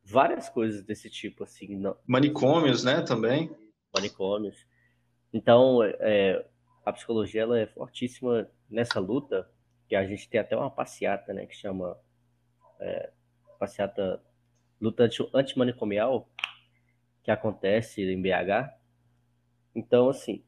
várias 0.04 0.48
coisas 0.48 0.84
desse 0.84 1.10
tipo 1.10 1.44
assim, 1.44 1.76
não... 1.76 1.98
manicômios, 2.06 2.84
né, 2.84 3.02
também. 3.02 3.54
Manicômios. 3.94 4.66
Então, 5.34 5.84
é, 5.84 6.46
a 6.86 6.94
psicologia 6.94 7.42
ela 7.42 7.60
é 7.60 7.66
fortíssima 7.66 8.48
nessa 8.70 9.00
luta 9.00 9.50
que 9.90 9.96
a 9.96 10.06
gente 10.06 10.30
tem 10.30 10.40
até 10.40 10.56
uma 10.56 10.70
passeata, 10.70 11.34
né, 11.34 11.48
que 11.48 11.56
chama 11.56 11.98
é, 12.80 13.12
passeata 13.60 14.24
luta 14.80 15.10
antimanicomial, 15.34 16.30
que 17.24 17.32
acontece 17.32 18.02
em 18.02 18.22
BH. 18.22 18.72
Então, 19.76 20.10
assim, 20.10 20.44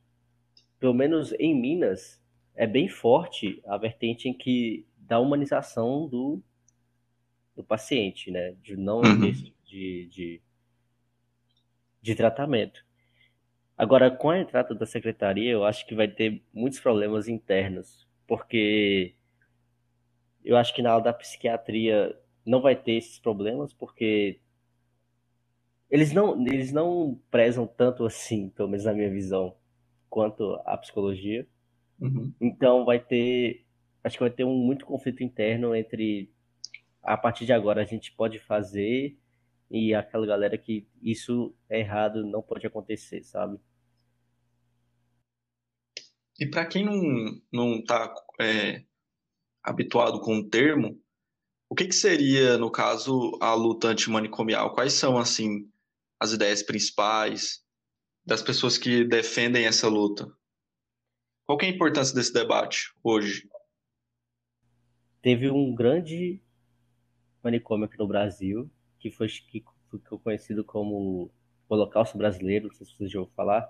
pelo 0.80 0.94
menos 0.94 1.34
em 1.34 1.60
Minas, 1.60 2.23
é 2.56 2.68
bem 2.68 2.88
forte 2.88 3.62
a 3.66 3.78
vertente 3.78 4.28
em 4.28 4.34
que 4.34 4.86
da 4.98 5.20
humanização 5.20 6.08
do, 6.08 6.42
do 7.56 7.64
paciente, 7.64 8.32
né, 8.32 8.56
de 8.62 8.76
não 8.76 9.02
uhum. 9.02 9.32
de, 9.64 10.08
de, 10.08 10.42
de 12.02 12.16
tratamento. 12.16 12.86
Agora, 13.78 14.12
com 14.12 14.30
a 14.30 14.40
entrada 14.40 14.76
da 14.76 14.86
secretaria, 14.86 15.52
eu 15.52 15.66
acho 15.66 15.86
que 15.88 15.96
vai 15.96 16.08
ter 16.08 16.44
muitos 16.54 16.80
problemas 16.80 17.28
internos, 17.28 18.08
porque 18.28 19.16
eu 20.44 20.56
acho 20.58 20.74
que 20.74 20.82
na 20.82 20.92
aula 20.92 21.06
da 21.06 21.14
psiquiatria 21.14 22.18
não 22.46 22.62
vai 22.62 22.76
ter 22.76 22.94
esses 22.94 23.20
problemas, 23.20 23.74
porque 23.74 24.40
eles 25.90 26.12
não, 26.12 26.46
eles 26.48 26.72
não 26.72 27.20
prezam 27.32 27.66
tanto 27.66 28.06
assim, 28.06 28.50
pelo 28.50 28.70
menos 28.70 28.86
na 28.86 28.94
minha 28.94 29.10
visão, 29.10 29.56
quanto 30.10 30.60
a 30.66 30.78
psicologia. 30.78 31.48
Uhum. 32.04 32.34
Então 32.42 32.84
vai 32.84 33.00
ter, 33.00 33.66
acho 34.04 34.18
que 34.18 34.24
vai 34.24 34.30
ter 34.30 34.44
um 34.44 34.58
muito 34.58 34.86
conflito 34.86 35.24
interno 35.24 35.74
entre 35.74 36.30
a 37.02 37.16
partir 37.16 37.46
de 37.46 37.54
agora 37.54 37.82
a 37.82 37.86
gente 37.86 38.12
pode 38.12 38.40
fazer 38.40 39.18
e 39.72 39.94
aquela 39.96 40.28
galera 40.28 40.58
que 40.58 40.86
isso 41.02 41.56
é 41.70 41.80
errado, 41.80 42.26
não 42.26 42.42
pode 42.42 42.68
acontecer, 42.68 43.24
sabe? 43.24 43.58
E 46.38 46.46
para 46.46 46.66
quem 46.66 46.84
não 46.84 47.02
não 47.52 47.80
está 47.80 48.14
é, 48.40 48.84
habituado 49.64 50.20
com 50.20 50.38
o 50.38 50.50
termo, 50.50 51.00
o 51.70 51.76
que, 51.76 51.88
que 51.88 51.96
seria, 51.96 52.58
no 52.58 52.70
caso, 52.70 53.38
a 53.42 53.54
luta 53.54 53.88
antimanicomial? 53.88 54.76
Quais 54.76 54.94
são, 54.94 55.18
assim, 55.18 55.72
as 56.20 56.34
ideias 56.34 56.62
principais 56.62 57.64
das 58.26 58.42
pessoas 58.42 58.78
que 58.78 59.04
defendem 59.04 59.66
essa 59.66 59.88
luta? 59.88 60.28
Qual 61.46 61.60
é 61.62 61.66
a 61.66 61.70
importância 61.70 62.16
desse 62.16 62.34
debate 62.34 62.94
hoje? 63.04 63.50
Teve 65.22 65.50
um 65.50 65.74
grande 65.76 66.42
manicômio 67.44 67.86
aqui 67.86 67.98
no 67.98 68.08
Brasil, 68.08 68.70
que 69.00 69.12
foi 69.12 69.28
que 69.28 69.64
ficou 69.92 70.20
conhecido 70.20 70.64
como 70.64 71.30
Holocausto 71.68 72.18
Brasileiro, 72.18 72.68
não 72.68 72.74
sei 72.74 72.86
se 72.86 72.96
vocês 72.96 73.12
já 73.12 73.20
ouviram 73.20 73.36
falar. 73.36 73.70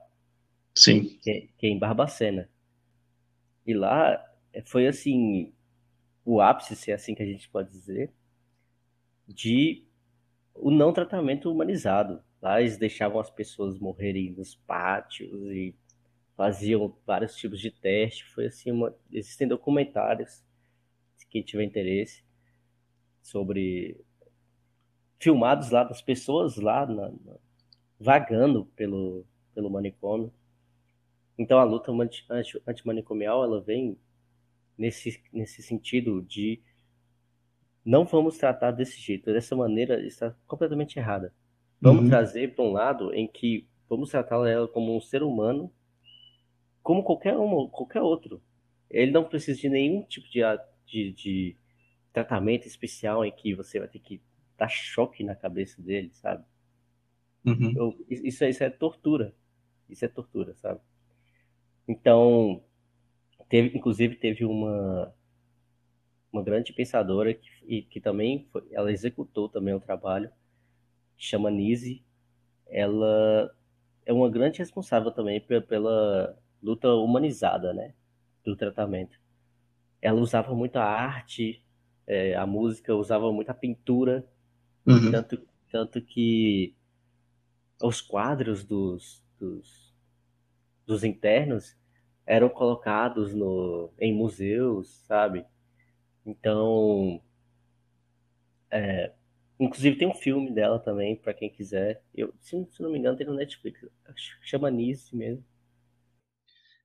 Sim. 0.75 1.18
Que, 1.22 1.50
que 1.58 1.68
é 1.68 1.70
em 1.70 1.80
Barbacena. 1.80 2.50
E 3.65 3.74
lá 3.74 4.24
foi 4.65 4.88
assim, 4.88 5.53
o 6.24 6.42
ápice, 6.42 6.75
se 6.75 6.92
é 6.92 6.94
assim 6.94 7.15
que 7.15 7.24
a 7.24 7.25
gente 7.25 7.50
pode 7.50 7.72
dizer, 7.72 8.13
de 9.27 9.84
o 10.53 10.70
não 10.70 10.94
tratamento 10.94 11.51
humanizado. 11.51 12.22
Lá 12.42 12.60
eles 12.62 12.77
deixavam 12.77 13.20
as 13.20 13.30
pessoas 13.30 13.80
morrerem 13.80 14.32
nos 14.32 14.56
pátios 14.56 15.32
e 15.51 15.75
faziam 16.36 16.96
vários 17.06 17.36
tipos 17.36 17.60
de 17.60 17.72
teste. 17.72 18.25
Foi 18.25 18.48
assim, 18.48 18.72
uma... 18.72 18.96
existem 19.12 19.48
documentários, 19.48 20.44
se 21.16 21.28
quem 21.28 21.42
tiver 21.42 21.63
interesse, 21.63 22.24
sobre 23.22 24.00
filmados 25.20 25.70
lá 25.70 25.84
das 25.84 26.02
pessoas 26.02 26.58
lá 26.58 26.86
na... 26.86 27.12
Vagando 28.00 28.66
pelo 28.75 29.25
pelo 29.54 29.70
manicômio. 29.70 30.34
Então 31.38 31.60
a 31.60 31.63
luta 31.63 31.92
antimanicomial 32.68 33.44
ela 33.44 33.62
vem 33.62 33.98
nesse, 34.78 35.22
nesse 35.32 35.62
sentido 35.62 36.22
de 36.22 36.62
não 37.86 38.06
vamos 38.06 38.38
tratar 38.38 38.72
desse 38.72 39.00
jeito, 39.00 39.32
dessa 39.32 39.56
maneira 39.56 40.06
está 40.06 40.36
completamente 40.48 40.98
errada. 40.98 41.34
Vamos 41.82 42.04
uhum. 42.04 42.10
trazer 42.10 42.56
para 42.56 42.63
um 42.63 42.72
lado 42.72 43.13
em 43.13 43.28
que 43.28 43.68
vamos 43.90 44.10
tratar 44.10 44.48
ela 44.48 44.68
como 44.68 44.96
um 44.96 45.02
ser 45.02 45.22
humano, 45.22 45.72
como 46.84 47.04
qualquer 47.04 47.38
um, 47.38 47.68
qualquer 47.70 48.02
outro. 48.02 48.42
Ele 48.90 49.12
não 49.12 49.24
precisa 49.24 49.60
de 49.60 49.70
nenhum 49.70 50.04
tipo 50.04 50.30
de, 50.30 50.42
de, 50.86 51.13
de 51.13 51.58
tratamento 52.13 52.68
especial 52.68 53.25
em 53.25 53.32
que 53.32 53.56
você 53.56 53.80
vai 53.80 53.88
ter 53.88 54.00
que 54.00 54.22
dar 54.58 54.70
choque 54.70 55.24
na 55.24 55.36
cabeça 55.36 55.82
dele, 55.82 56.12
sabe? 56.13 56.46
Uhum. 57.46 57.74
Eu, 57.75 58.06
isso, 58.10 58.46
isso 58.46 58.63
é 58.63 58.70
tortura. 58.70 59.34
Isso 59.90 60.06
é 60.06 60.08
tortura, 60.08 60.54
sabe? 60.56 60.80
Então, 61.88 62.63
Teve, 63.50 63.78
inclusive, 63.78 64.16
teve 64.16 64.46
uma, 64.46 65.13
uma 66.32 66.44
grande 66.44 66.74
pensadora 66.74 67.34
que, 67.36 67.84
que 67.84 68.02
também 68.02 68.48
foi, 68.52 68.63
ela 68.72 68.92
executou 68.92 69.48
também 69.48 69.74
o 69.75 69.80
trabalho, 69.80 70.32
chama 71.18 71.52
Nise. 71.52 72.04
Ela 72.68 73.56
é 74.06 74.13
uma 74.13 74.30
grande 74.30 74.60
responsável 74.60 75.12
também 75.12 75.42
pela, 75.42 75.62
pela 75.62 76.40
luta 76.63 76.89
humanizada, 76.93 77.74
né, 77.74 77.93
do 78.43 78.55
tratamento. 78.55 79.20
Ela 80.01 80.20
usava 80.20 80.55
muito 80.55 80.77
a 80.77 80.86
arte, 80.86 81.63
é, 82.08 82.36
a 82.36 82.48
música, 82.48 82.96
usava 82.96 83.32
muito 83.32 83.50
a 83.50 83.53
pintura, 83.53 84.25
uhum. 84.86 85.12
tanto, 85.12 85.41
tanto 85.70 86.01
que 86.01 86.73
os 87.82 88.02
quadros 88.02 88.63
dos, 88.63 89.23
dos, 89.38 89.93
dos 90.86 91.04
internos 91.04 91.78
eram 92.26 92.47
colocados 92.47 93.34
no, 93.34 93.91
em 93.99 94.13
museus, 94.13 94.88
sabe? 95.06 95.45
Então, 96.26 97.21
é, 98.71 99.12
inclusive 99.60 99.97
tem 99.97 100.08
um 100.08 100.13
filme 100.13 100.52
dela 100.52 100.80
também, 100.80 101.15
para 101.15 101.34
quem 101.34 101.49
quiser. 101.49 102.02
Eu, 102.15 102.34
se, 102.39 102.65
se, 102.71 102.82
não 102.82 102.91
me 102.91 102.97
engano, 102.97 103.17
tem 103.17 103.28
no 103.28 103.36
Netflix. 103.36 103.86
Chama 104.41 104.71
Nice 104.71 105.13
mesmo. 105.15 105.43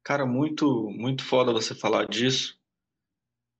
Cara, 0.08 0.24
muito, 0.24 0.88
muito 0.88 1.22
foda 1.22 1.52
você 1.52 1.74
falar 1.74 2.08
disso, 2.08 2.58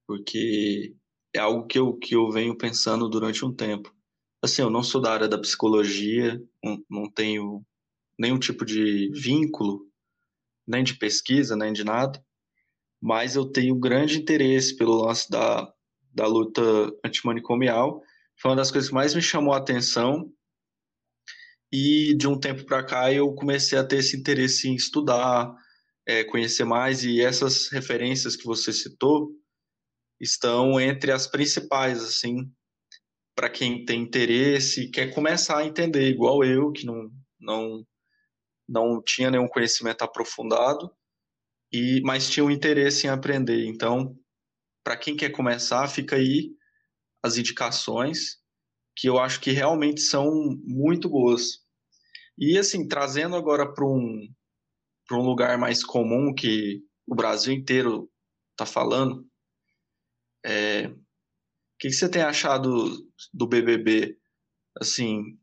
porque 0.07 0.97
é 1.35 1.41
algo 1.41 1.67
que 1.67 1.79
eu, 1.79 1.93
que 1.99 2.17
eu 2.17 2.31
venho 2.31 2.57
pensando 2.57 3.07
durante 3.07 3.45
um 3.45 3.55
tempo. 3.55 3.95
Assim, 4.43 4.63
eu 4.63 4.71
não 4.71 4.83
sou 4.83 4.99
da 4.99 5.13
área 5.13 5.29
da 5.29 5.37
psicologia, 5.37 6.43
não, 6.89 7.13
tenho 7.13 7.63
nenhum 8.19 8.39
tipo 8.39 8.65
de 8.65 9.11
vínculo 9.13 9.87
nem 10.67 10.83
de 10.83 10.95
pesquisa, 10.95 11.55
nem 11.55 11.71
de 11.71 11.85
nada, 11.85 12.19
mas 12.99 13.37
eu 13.37 13.45
tenho 13.45 13.79
grande 13.79 14.19
interesse 14.19 14.75
pelo 14.75 15.05
lance 15.05 15.31
da, 15.31 15.71
da 16.15 16.27
luta 16.27 16.63
antimanicomial. 17.05 18.03
Foi 18.41 18.53
uma 18.53 18.57
das 18.57 18.71
coisas 18.71 18.89
que 18.89 18.95
mais 18.95 19.15
me 19.15 19.21
chamou 19.21 19.53
a 19.53 19.59
atenção. 19.59 20.33
E 21.71 22.17
de 22.17 22.27
um 22.27 22.41
tempo 22.41 22.65
para 22.65 22.83
cá 22.83 23.13
eu 23.13 23.35
comecei 23.35 23.79
a 23.79 23.85
ter 23.85 23.99
esse 23.99 24.17
interesse 24.17 24.67
em 24.67 24.75
estudar, 24.75 25.55
é, 26.09 26.25
conhecer 26.25 26.65
mais, 26.65 27.05
e 27.05 27.21
essas 27.21 27.69
referências 27.69 28.35
que 28.35 28.47
você 28.47 28.73
citou 28.73 29.31
estão 30.19 30.81
entre 30.81 31.13
as 31.13 31.27
principais, 31.27 32.03
assim, 32.03 32.51
para 33.37 33.51
quem 33.51 33.85
tem 33.85 34.01
interesse 34.03 34.85
e 34.85 34.91
quer 34.91 35.15
começar 35.15 35.59
a 35.59 35.67
entender, 35.67 36.09
igual 36.09 36.43
eu, 36.43 36.73
que 36.73 36.87
não, 36.87 37.11
não 37.39 37.87
não 38.67 39.03
tinha 39.03 39.31
nenhum 39.31 39.49
conhecimento 39.49 40.03
aprofundado, 40.03 40.91
e 41.73 42.03
mas 42.03 42.29
tinha 42.29 42.45
um 42.45 42.51
interesse 42.51 43.07
em 43.07 43.11
aprender. 43.11 43.67
Então, 43.67 44.15
para 44.85 44.97
quem 44.97 45.17
quer 45.17 45.31
começar, 45.31 45.89
fica 45.89 46.17
aí 46.17 46.55
as 47.23 47.37
indicações 47.39 48.39
que 48.97 49.09
eu 49.09 49.19
acho 49.19 49.41
que 49.41 49.53
realmente 49.53 50.01
são 50.01 50.31
muito 50.65 51.09
boas. 51.09 51.61
E 52.37 52.59
assim, 52.59 52.87
trazendo 52.87 53.37
agora 53.37 53.73
para 53.73 53.87
um 53.87 54.29
para 55.09 55.19
um 55.19 55.25
lugar 55.25 55.59
mais 55.59 55.83
comum 55.83 56.35
que 56.35 56.85
o 57.07 57.15
Brasil 57.15 57.53
inteiro 57.53 58.11
está 58.53 58.67
falando, 58.67 59.27
é, 60.45 60.87
o 60.89 60.97
que, 61.79 61.89
que 61.89 61.93
você 61.93 62.09
tem 62.09 62.23
achado 62.23 62.91
do 63.33 63.47
BBB? 63.47 64.19
Assim, 64.79 65.39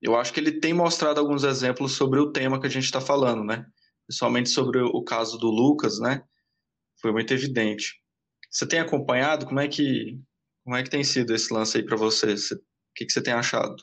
eu 0.00 0.16
acho 0.16 0.32
que 0.32 0.38
ele 0.38 0.60
tem 0.60 0.72
mostrado 0.72 1.18
alguns 1.18 1.42
exemplos 1.42 1.92
sobre 1.92 2.20
o 2.20 2.30
tema 2.30 2.60
que 2.60 2.66
a 2.66 2.70
gente 2.70 2.84
está 2.84 3.00
falando, 3.00 3.44
né? 3.44 3.66
Principalmente 4.06 4.48
sobre 4.48 4.80
o 4.80 5.02
caso 5.02 5.36
do 5.38 5.50
Lucas, 5.50 5.98
né? 5.98 6.22
Foi 7.00 7.12
muito 7.12 7.34
evidente. 7.34 8.00
Você 8.48 8.66
tem 8.66 8.78
acompanhado? 8.78 9.44
Como 9.44 9.58
é 9.58 9.66
que, 9.66 10.20
como 10.64 10.76
é 10.76 10.82
que 10.82 10.90
tem 10.90 11.02
sido 11.02 11.34
esse 11.34 11.52
lance 11.52 11.76
aí 11.76 11.84
para 11.84 11.96
você? 11.96 12.34
O 12.34 12.58
que, 12.94 13.06
que 13.06 13.12
você 13.12 13.22
tem 13.22 13.34
achado? 13.34 13.76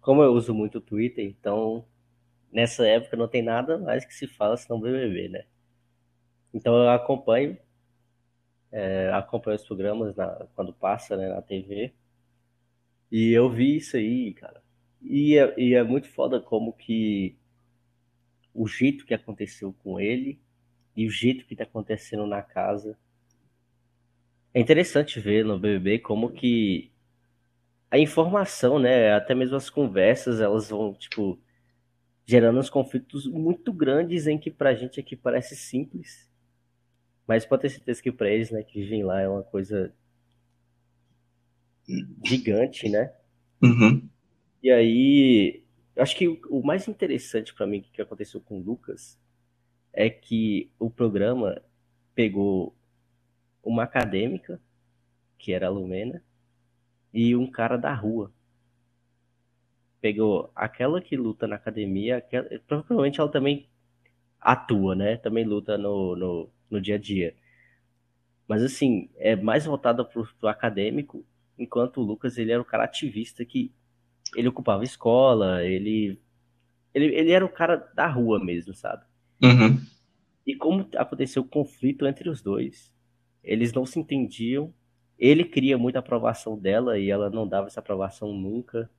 Como 0.00 0.22
eu 0.22 0.32
uso 0.32 0.54
muito 0.54 0.78
o 0.78 0.80
Twitter, 0.80 1.24
então 1.24 1.86
nessa 2.52 2.86
época 2.86 3.16
não 3.16 3.28
tem 3.28 3.42
nada 3.42 3.78
mais 3.78 4.04
que 4.04 4.14
se 4.14 4.26
fala 4.26 4.56
senão 4.56 4.80
BBB, 4.80 5.28
né? 5.28 5.44
Então 6.52 6.74
eu 6.74 6.88
acompanho, 6.90 7.58
é, 8.72 9.10
acompanho 9.12 9.56
os 9.56 9.64
programas 9.66 10.14
na, 10.16 10.46
quando 10.54 10.72
passa 10.72 11.16
né, 11.16 11.28
na 11.28 11.42
TV 11.42 11.92
e 13.10 13.32
eu 13.32 13.50
vi 13.50 13.76
isso 13.76 13.96
aí, 13.96 14.32
cara. 14.34 14.62
E 15.02 15.36
é, 15.38 15.54
e 15.58 15.74
é 15.74 15.82
muito 15.82 16.08
foda 16.08 16.40
como 16.40 16.72
que 16.72 17.36
o 18.54 18.66
jeito 18.66 19.04
que 19.04 19.14
aconteceu 19.14 19.74
com 19.82 20.00
ele 20.00 20.40
e 20.96 21.06
o 21.06 21.10
jeito 21.10 21.44
que 21.44 21.54
tá 21.54 21.64
acontecendo 21.64 22.26
na 22.26 22.42
casa. 22.42 22.98
É 24.54 24.60
interessante 24.60 25.20
ver 25.20 25.44
no 25.44 25.58
BBB 25.58 25.98
como 25.98 26.32
que 26.32 26.90
a 27.90 27.98
informação, 27.98 28.78
né, 28.78 29.12
até 29.12 29.34
mesmo 29.34 29.56
as 29.56 29.70
conversas, 29.70 30.40
elas 30.40 30.70
vão, 30.70 30.94
tipo, 30.94 31.38
gerando 32.26 32.58
uns 32.58 32.68
conflitos 32.68 33.26
muito 33.26 33.72
grandes 33.72 34.26
em 34.26 34.36
que 34.38 34.50
pra 34.50 34.74
gente 34.74 34.98
aqui 35.00 35.14
parece 35.16 35.56
simples. 35.56 36.28
Mas 37.26 37.46
pode 37.46 37.62
ter 37.62 37.70
certeza 37.70 38.02
que 38.02 38.12
pra 38.12 38.28
eles, 38.30 38.50
né, 38.50 38.62
que 38.62 38.80
vivem 38.80 39.04
lá 39.04 39.20
é 39.20 39.28
uma 39.28 39.42
coisa 39.42 39.94
gigante, 42.24 42.88
né? 42.88 43.12
Uhum. 43.62 44.08
E 44.62 44.70
aí, 44.70 45.62
acho 45.96 46.16
que 46.16 46.28
o 46.28 46.62
mais 46.62 46.88
interessante 46.88 47.54
para 47.54 47.66
mim 47.66 47.80
que 47.80 48.02
aconteceu 48.02 48.40
com 48.40 48.58
o 48.58 48.62
Lucas 48.62 49.18
é 49.92 50.10
que 50.10 50.70
o 50.78 50.90
programa 50.90 51.62
pegou 52.14 52.74
uma 53.62 53.84
acadêmica, 53.84 54.60
que 55.38 55.52
era 55.52 55.66
a 55.66 55.70
Lumena, 55.70 56.22
e 57.12 57.36
um 57.36 57.50
cara 57.50 57.76
da 57.76 57.94
rua. 57.94 58.32
Pegou 60.00 60.50
aquela 60.54 61.00
que 61.00 61.16
luta 61.16 61.46
na 61.46 61.56
academia, 61.56 62.18
aquela, 62.18 62.48
provavelmente 62.66 63.20
ela 63.20 63.30
também 63.30 63.68
atua, 64.40 64.94
né? 64.94 65.16
Também 65.16 65.44
luta 65.44 65.76
no, 65.76 66.14
no, 66.14 66.50
no 66.70 66.80
dia 66.80 66.96
a 66.96 66.98
dia. 66.98 67.34
Mas 68.46 68.62
assim, 68.62 69.10
é 69.16 69.34
mais 69.34 69.64
voltada 69.66 70.04
pro, 70.04 70.28
pro 70.38 70.48
acadêmico, 70.48 71.24
enquanto 71.58 72.00
o 72.00 72.04
Lucas 72.04 72.38
ele 72.38 72.52
era 72.52 72.62
o 72.62 72.64
cara 72.64 72.84
ativista 72.84 73.44
que 73.44 73.72
ele 74.36 74.48
ocupava 74.48 74.84
escola, 74.84 75.64
ele, 75.64 76.20
ele, 76.94 77.06
ele 77.06 77.30
era 77.30 77.44
o 77.44 77.48
cara 77.48 77.76
da 77.94 78.06
rua 78.06 78.42
mesmo, 78.42 78.74
sabe? 78.74 79.04
Uhum. 79.42 79.80
E 80.46 80.54
como 80.54 80.88
aconteceu 80.96 81.42
o 81.42 81.48
conflito 81.48 82.06
entre 82.06 82.28
os 82.28 82.40
dois, 82.40 82.92
eles 83.42 83.72
não 83.72 83.84
se 83.84 83.98
entendiam. 83.98 84.72
Ele 85.18 85.44
queria 85.44 85.78
muita 85.78 85.98
aprovação 85.98 86.58
dela 86.58 86.98
e 86.98 87.10
ela 87.10 87.30
não 87.30 87.48
dava 87.48 87.66
essa 87.66 87.80
aprovação 87.80 88.32
nunca. 88.32 88.90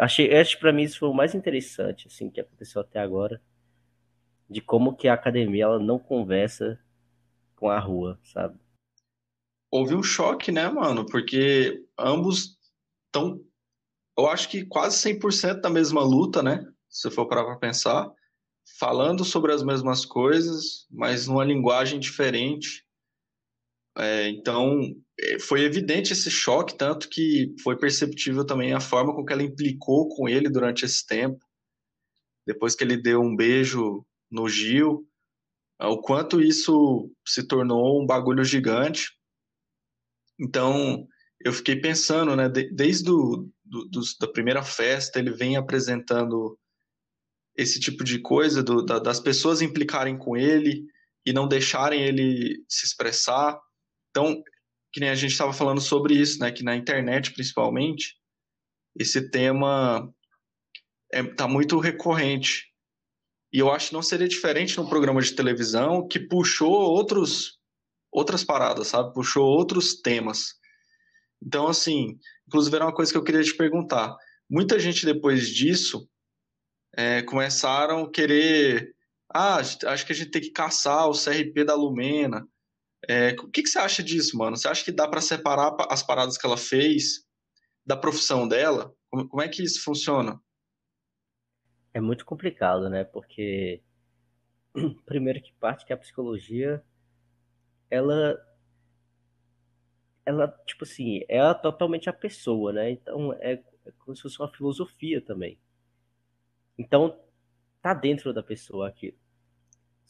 Achei, 0.00 0.30
que 0.44 0.56
para 0.56 0.72
mim 0.72 0.84
isso 0.84 0.98
foi 0.98 1.10
o 1.10 1.14
mais 1.14 1.34
interessante 1.34 2.08
assim 2.08 2.30
que 2.30 2.40
aconteceu 2.40 2.80
até 2.80 2.98
agora, 2.98 3.40
de 4.48 4.62
como 4.62 4.96
que 4.96 5.06
a 5.06 5.12
academia 5.12 5.64
ela 5.64 5.78
não 5.78 5.98
conversa 5.98 6.80
com 7.54 7.68
a 7.68 7.78
rua, 7.78 8.18
sabe? 8.24 8.58
Houve 9.70 9.94
um 9.94 10.02
choque, 10.02 10.50
né, 10.50 10.68
mano? 10.70 11.04
Porque 11.04 11.84
ambos 11.98 12.58
estão, 13.06 13.44
eu 14.16 14.26
acho 14.26 14.48
que 14.48 14.64
quase 14.64 14.96
100% 14.96 15.60
da 15.60 15.68
mesma 15.68 16.02
luta, 16.02 16.42
né? 16.42 16.66
Se 16.88 17.10
for 17.10 17.26
parar 17.26 17.44
para 17.44 17.56
pensar 17.56 18.10
falando 18.78 19.22
sobre 19.22 19.52
as 19.52 19.62
mesmas 19.62 20.06
coisas, 20.06 20.86
mas 20.90 21.26
numa 21.26 21.44
linguagem 21.44 22.00
diferente. 22.00 22.86
É, 23.98 24.28
então, 24.28 24.80
é, 25.18 25.38
foi 25.38 25.62
evidente 25.62 26.12
esse 26.12 26.30
choque, 26.30 26.76
tanto 26.76 27.08
que 27.08 27.54
foi 27.62 27.76
perceptível 27.76 28.46
também 28.46 28.72
a 28.72 28.80
forma 28.80 29.14
com 29.14 29.24
que 29.24 29.32
ela 29.32 29.42
implicou 29.42 30.08
com 30.08 30.28
ele 30.28 30.48
durante 30.48 30.84
esse 30.84 31.04
tempo. 31.04 31.44
Depois 32.46 32.74
que 32.74 32.84
ele 32.84 32.96
deu 32.96 33.20
um 33.20 33.36
beijo 33.36 34.04
no 34.30 34.48
Gil, 34.48 35.06
o 35.80 36.00
quanto 36.00 36.40
isso 36.40 37.10
se 37.26 37.46
tornou 37.46 38.02
um 38.02 38.06
bagulho 38.06 38.44
gigante. 38.44 39.08
Então, 40.38 41.06
eu 41.40 41.52
fiquei 41.52 41.76
pensando, 41.76 42.36
né, 42.36 42.48
desde 42.48 43.04
do, 43.04 43.50
do, 43.64 43.88
do, 43.88 44.00
da 44.20 44.28
primeira 44.28 44.62
festa, 44.62 45.18
ele 45.18 45.30
vem 45.30 45.56
apresentando 45.56 46.58
esse 47.56 47.80
tipo 47.80 48.04
de 48.04 48.20
coisa, 48.20 48.62
do, 48.62 48.84
da, 48.84 48.98
das 48.98 49.20
pessoas 49.20 49.62
implicarem 49.62 50.18
com 50.18 50.36
ele 50.36 50.84
e 51.26 51.32
não 51.32 51.48
deixarem 51.48 52.02
ele 52.02 52.64
se 52.68 52.86
expressar. 52.86 53.58
Então, 54.10 54.42
que 54.92 55.00
nem 55.00 55.10
a 55.10 55.14
gente 55.14 55.32
estava 55.32 55.52
falando 55.52 55.80
sobre 55.80 56.14
isso, 56.14 56.38
né? 56.40 56.50
Que 56.50 56.62
na 56.62 56.76
internet, 56.76 57.32
principalmente, 57.32 58.16
esse 58.98 59.30
tema 59.30 60.12
está 61.12 61.18
é, 61.18 61.34
tá 61.34 61.48
muito 61.48 61.78
recorrente. 61.78 62.66
E 63.52 63.58
eu 63.58 63.70
acho 63.70 63.88
que 63.88 63.94
não 63.94 64.02
seria 64.02 64.28
diferente 64.28 64.76
num 64.76 64.88
programa 64.88 65.20
de 65.20 65.34
televisão 65.34 66.06
que 66.06 66.20
puxou 66.20 66.72
outros, 66.72 67.58
outras 68.12 68.44
paradas, 68.44 68.88
sabe? 68.88 69.12
Puxou 69.12 69.44
outros 69.44 70.00
temas. 70.00 70.54
Então, 71.42 71.66
assim, 71.66 72.18
inclusive 72.46 72.76
era 72.76 72.84
uma 72.84 72.94
coisa 72.94 73.10
que 73.10 73.18
eu 73.18 73.24
queria 73.24 73.42
te 73.42 73.56
perguntar. 73.56 74.16
Muita 74.48 74.78
gente 74.78 75.06
depois 75.06 75.48
disso 75.48 76.08
é, 76.96 77.22
começaram 77.22 78.04
a 78.04 78.10
querer. 78.10 78.94
Ah, 79.32 79.56
acho 79.58 80.06
que 80.06 80.12
a 80.12 80.14
gente 80.14 80.30
tem 80.30 80.42
que 80.42 80.50
caçar 80.50 81.08
o 81.08 81.12
CRP 81.12 81.64
da 81.64 81.74
Lumena. 81.74 82.46
É, 83.08 83.30
o 83.30 83.48
que, 83.48 83.62
que 83.62 83.68
você 83.68 83.78
acha 83.78 84.02
disso, 84.02 84.36
mano? 84.36 84.56
Você 84.56 84.68
acha 84.68 84.84
que 84.84 84.92
dá 84.92 85.08
para 85.08 85.20
separar 85.20 85.74
as 85.88 86.02
paradas 86.02 86.36
que 86.36 86.46
ela 86.46 86.56
fez 86.56 87.26
da 87.84 87.96
profissão 87.96 88.46
dela? 88.46 88.94
Como, 89.10 89.28
como 89.28 89.42
é 89.42 89.48
que 89.48 89.62
isso 89.62 89.82
funciona? 89.82 90.40
É 91.92 92.00
muito 92.00 92.24
complicado, 92.24 92.88
né? 92.88 93.04
Porque 93.04 93.82
primeiro 95.06 95.40
que 95.42 95.52
parte 95.54 95.84
que 95.84 95.92
a 95.92 95.96
psicologia 95.96 96.84
ela 97.90 98.38
ela 100.24 100.48
tipo 100.66 100.84
assim, 100.84 101.22
é 101.28 101.52
totalmente 101.54 102.08
a 102.08 102.12
pessoa, 102.12 102.72
né? 102.72 102.90
Então 102.90 103.32
é, 103.34 103.62
é 103.84 103.92
como 103.98 104.14
se 104.14 104.22
fosse 104.22 104.38
uma 104.38 104.52
filosofia 104.52 105.20
também. 105.20 105.58
Então, 106.78 107.18
tá 107.82 107.92
dentro 107.92 108.32
da 108.32 108.42
pessoa 108.42 108.88
aquilo. 108.88 109.18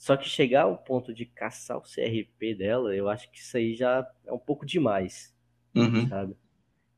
Só 0.01 0.17
que 0.17 0.27
chegar 0.27 0.63
ao 0.63 0.79
ponto 0.79 1.13
de 1.13 1.27
caçar 1.27 1.77
o 1.77 1.83
CRP 1.83 2.55
dela, 2.55 2.97
eu 2.97 3.07
acho 3.07 3.31
que 3.31 3.39
isso 3.39 3.55
aí 3.55 3.75
já 3.75 4.11
é 4.25 4.33
um 4.33 4.39
pouco 4.39 4.65
demais, 4.65 5.37
uhum. 5.75 6.09
sabe? 6.09 6.35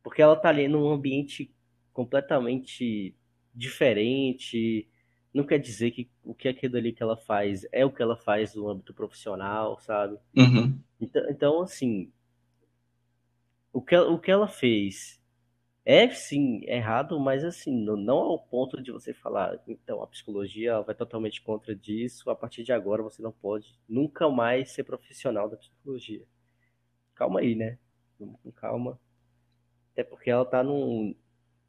Porque 0.04 0.22
ela 0.22 0.36
tá 0.36 0.50
ali 0.50 0.68
num 0.68 0.88
ambiente 0.88 1.52
completamente 1.92 3.12
diferente. 3.52 4.88
Não 5.34 5.42
quer 5.42 5.58
dizer 5.58 5.90
que 5.90 6.08
o 6.22 6.32
que 6.32 6.46
é 6.46 6.52
aquilo 6.52 6.76
ali 6.76 6.92
que 6.92 7.02
ela 7.02 7.16
faz 7.16 7.66
é 7.72 7.84
o 7.84 7.90
que 7.90 8.00
ela 8.00 8.16
faz 8.16 8.54
no 8.54 8.68
âmbito 8.68 8.94
profissional, 8.94 9.80
sabe? 9.80 10.16
Uhum. 10.36 10.78
Então, 11.00 11.28
então, 11.28 11.60
assim, 11.60 12.08
o 13.72 13.82
que, 13.82 13.96
o 13.96 14.16
que 14.16 14.30
ela 14.30 14.46
fez 14.46 15.20
é 15.84 16.08
sim 16.10 16.60
errado, 16.64 17.18
mas 17.18 17.44
assim, 17.44 17.72
não 17.84 18.18
ao 18.18 18.38
ponto 18.38 18.80
de 18.80 18.92
você 18.92 19.12
falar, 19.12 19.60
então 19.66 20.02
a 20.02 20.06
psicologia 20.06 20.80
vai 20.82 20.94
totalmente 20.94 21.42
contra 21.42 21.74
disso, 21.74 22.30
a 22.30 22.36
partir 22.36 22.62
de 22.62 22.72
agora 22.72 23.02
você 23.02 23.20
não 23.20 23.32
pode 23.32 23.78
nunca 23.88 24.28
mais 24.28 24.70
ser 24.70 24.84
profissional 24.84 25.48
da 25.48 25.56
psicologia. 25.56 26.24
Calma 27.14 27.40
aí, 27.40 27.54
né? 27.54 27.78
Com 28.18 28.52
calma. 28.52 28.98
Até 29.92 30.04
porque 30.04 30.30
ela 30.30 30.44
tá 30.44 30.62
num, 30.62 31.14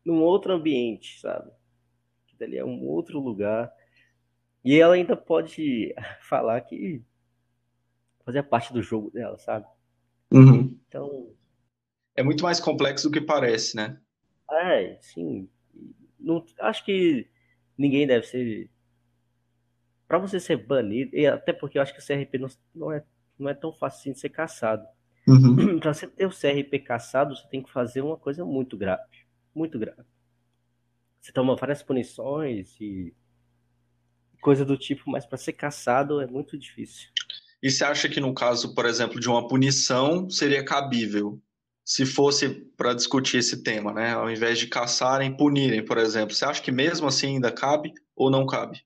num 0.06 0.22
outro 0.22 0.54
ambiente, 0.54 1.20
sabe? 1.20 1.52
Que 2.28 2.36
dali 2.38 2.58
é 2.58 2.66
um 2.66 2.86
outro 2.86 3.20
lugar. 3.20 3.74
E 4.64 4.80
ela 4.80 4.96
ainda 4.96 5.18
pode 5.18 5.94
falar 6.22 6.62
que 6.62 7.04
fazer 8.24 8.44
parte 8.44 8.72
do 8.72 8.82
jogo 8.82 9.12
dela, 9.12 9.38
sabe? 9.38 9.68
Uhum. 10.32 10.80
Então. 10.88 11.33
É 12.16 12.24
muito 12.24 12.44
mais 12.44 12.60
complexo 12.60 13.10
do 13.10 13.14
que 13.14 13.22
parece, 13.22 13.76
né? 13.76 14.00
É, 14.52 14.98
sim. 15.02 15.50
Não, 16.20 16.46
acho 16.60 16.86
que 16.86 17.28
ninguém 17.78 18.06
deve 18.06 18.26
ser. 18.26 18.70
Para 20.08 20.20
você 20.20 20.40
ser 20.40 20.58
banido, 20.58 21.16
e 21.16 21.26
até 21.26 21.52
porque 21.52 21.78
eu 21.78 21.82
acho 21.82 21.94
que 21.94 22.00
o 22.00 22.06
CRP 22.06 22.38
não, 22.38 22.50
não, 22.76 22.92
é, 22.92 23.04
não 23.38 23.50
é 23.50 23.54
tão 23.54 23.74
fácil 23.74 24.14
de 24.14 24.20
ser 24.20 24.30
caçado. 24.30 24.86
Uhum. 25.28 25.80
Para 25.82 25.94
você 25.94 26.08
ter 26.08 26.26
o 26.26 26.30
CRP 26.30 26.80
caçado, 26.80 27.36
você 27.36 27.48
tem 27.48 27.64
que 27.64 27.72
fazer 27.72 28.02
uma 28.02 28.18
coisa 28.18 28.46
muito 28.46 28.78
grave. 28.78 29.26
Muito 29.56 29.80
grave. 29.80 30.04
Você 31.20 31.32
toma 31.32 31.56
várias 31.56 31.82
punições 31.82 32.76
e 32.80 33.14
coisa 34.42 34.66
do 34.66 34.78
tipo, 34.78 35.10
mas 35.10 35.26
para 35.26 35.38
ser 35.38 35.54
caçado 35.54 36.22
é 36.22 36.28
muito 36.28 36.58
difícil. 36.58 37.08
E 37.62 37.72
você 37.72 37.86
acha 37.86 38.10
que 38.10 38.20
no 38.20 38.34
caso, 38.34 38.76
por 38.76 38.86
exemplo, 38.86 39.22
de 39.22 39.30
uma 39.30 39.48
punição, 39.48 40.30
seria 40.30 40.66
cabível? 40.66 41.42
Se 41.86 42.06
fosse 42.06 42.50
para 42.78 42.94
discutir 42.94 43.38
esse 43.38 43.62
tema, 43.62 43.94
né? 43.94 44.14
Ao 44.14 44.30
invés 44.30 44.58
de 44.58 44.68
caçarem, 44.68 45.36
punirem, 45.36 45.84
por 45.84 45.98
exemplo. 45.98 46.34
Você 46.34 46.46
acha 46.46 46.62
que 46.62 46.72
mesmo 46.72 47.08
assim 47.08 47.36
ainda 47.36 47.52
cabe 47.52 47.94
ou 48.16 48.32
não 48.32 48.46
cabe? 48.46 48.86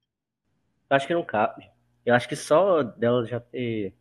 Eu 0.89 0.95
acho 0.95 1.07
que 1.07 1.13
não 1.13 1.23
cabe. 1.23 1.69
Eu 2.05 2.15
acho 2.15 2.27
que 2.27 2.36
só 2.36 2.81
dela 2.81 3.25
já 3.25 3.39
ter 3.39 3.93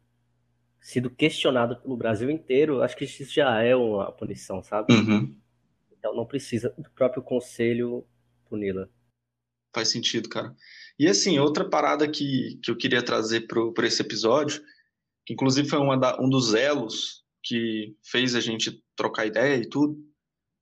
sido 0.80 1.10
questionado 1.10 1.76
pelo 1.76 1.96
Brasil 1.96 2.30
inteiro, 2.30 2.80
acho 2.80 2.96
que 2.96 3.04
isso 3.04 3.24
já 3.24 3.60
é 3.60 3.74
uma 3.74 4.12
punição, 4.12 4.62
sabe? 4.62 4.94
Uhum. 4.94 5.36
Então 5.98 6.14
não 6.14 6.24
precisa 6.24 6.72
do 6.78 6.88
próprio 6.90 7.22
conselho 7.22 8.06
puni-la. 8.48 8.88
Faz 9.74 9.88
sentido, 9.88 10.28
cara. 10.28 10.54
E 10.98 11.08
assim, 11.08 11.38
outra 11.38 11.68
parada 11.68 12.08
que, 12.08 12.58
que 12.62 12.70
eu 12.70 12.76
queria 12.76 13.02
trazer 13.02 13.48
para 13.48 13.86
esse 13.86 14.00
episódio, 14.00 14.62
que 15.24 15.34
inclusive 15.34 15.68
foi 15.68 15.98
da, 15.98 16.18
um 16.22 16.30
dos 16.30 16.54
elos 16.54 17.24
que 17.42 17.96
fez 18.02 18.34
a 18.34 18.40
gente 18.40 18.82
trocar 18.96 19.26
ideia 19.26 19.56
e 19.56 19.68
tudo, 19.68 19.96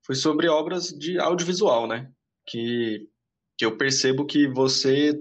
foi 0.05 0.15
sobre 0.15 0.47
obras 0.47 0.89
de 0.89 1.17
audiovisual, 1.19 1.87
né? 1.87 2.11
Que, 2.47 3.07
que 3.57 3.65
eu 3.65 3.77
percebo 3.77 4.25
que 4.25 4.47
você 4.47 5.13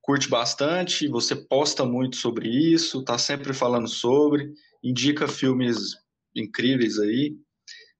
curte 0.00 0.28
bastante, 0.28 1.08
você 1.08 1.34
posta 1.34 1.84
muito 1.84 2.16
sobre 2.16 2.48
isso, 2.48 3.04
tá 3.04 3.16
sempre 3.18 3.52
falando 3.52 3.88
sobre, 3.88 4.52
indica 4.82 5.28
filmes 5.28 5.96
incríveis 6.34 6.98
aí. 6.98 7.36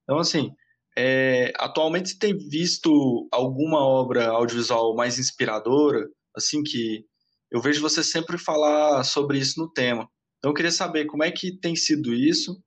Então, 0.02 0.18
assim, 0.18 0.52
é, 0.96 1.52
atualmente 1.56 2.10
você 2.10 2.18
tem 2.18 2.36
visto 2.36 3.28
alguma 3.32 3.80
obra 3.80 4.28
audiovisual 4.28 4.94
mais 4.94 5.18
inspiradora, 5.18 6.08
assim, 6.36 6.62
que 6.62 7.04
eu 7.50 7.60
vejo 7.60 7.80
você 7.80 8.02
sempre 8.02 8.38
falar 8.38 9.04
sobre 9.04 9.38
isso 9.38 9.60
no 9.60 9.70
tema. 9.70 10.08
Então 10.38 10.50
eu 10.50 10.54
queria 10.54 10.72
saber 10.72 11.04
como 11.06 11.22
é 11.22 11.30
que 11.30 11.56
tem 11.58 11.76
sido 11.76 12.12
isso 12.12 12.60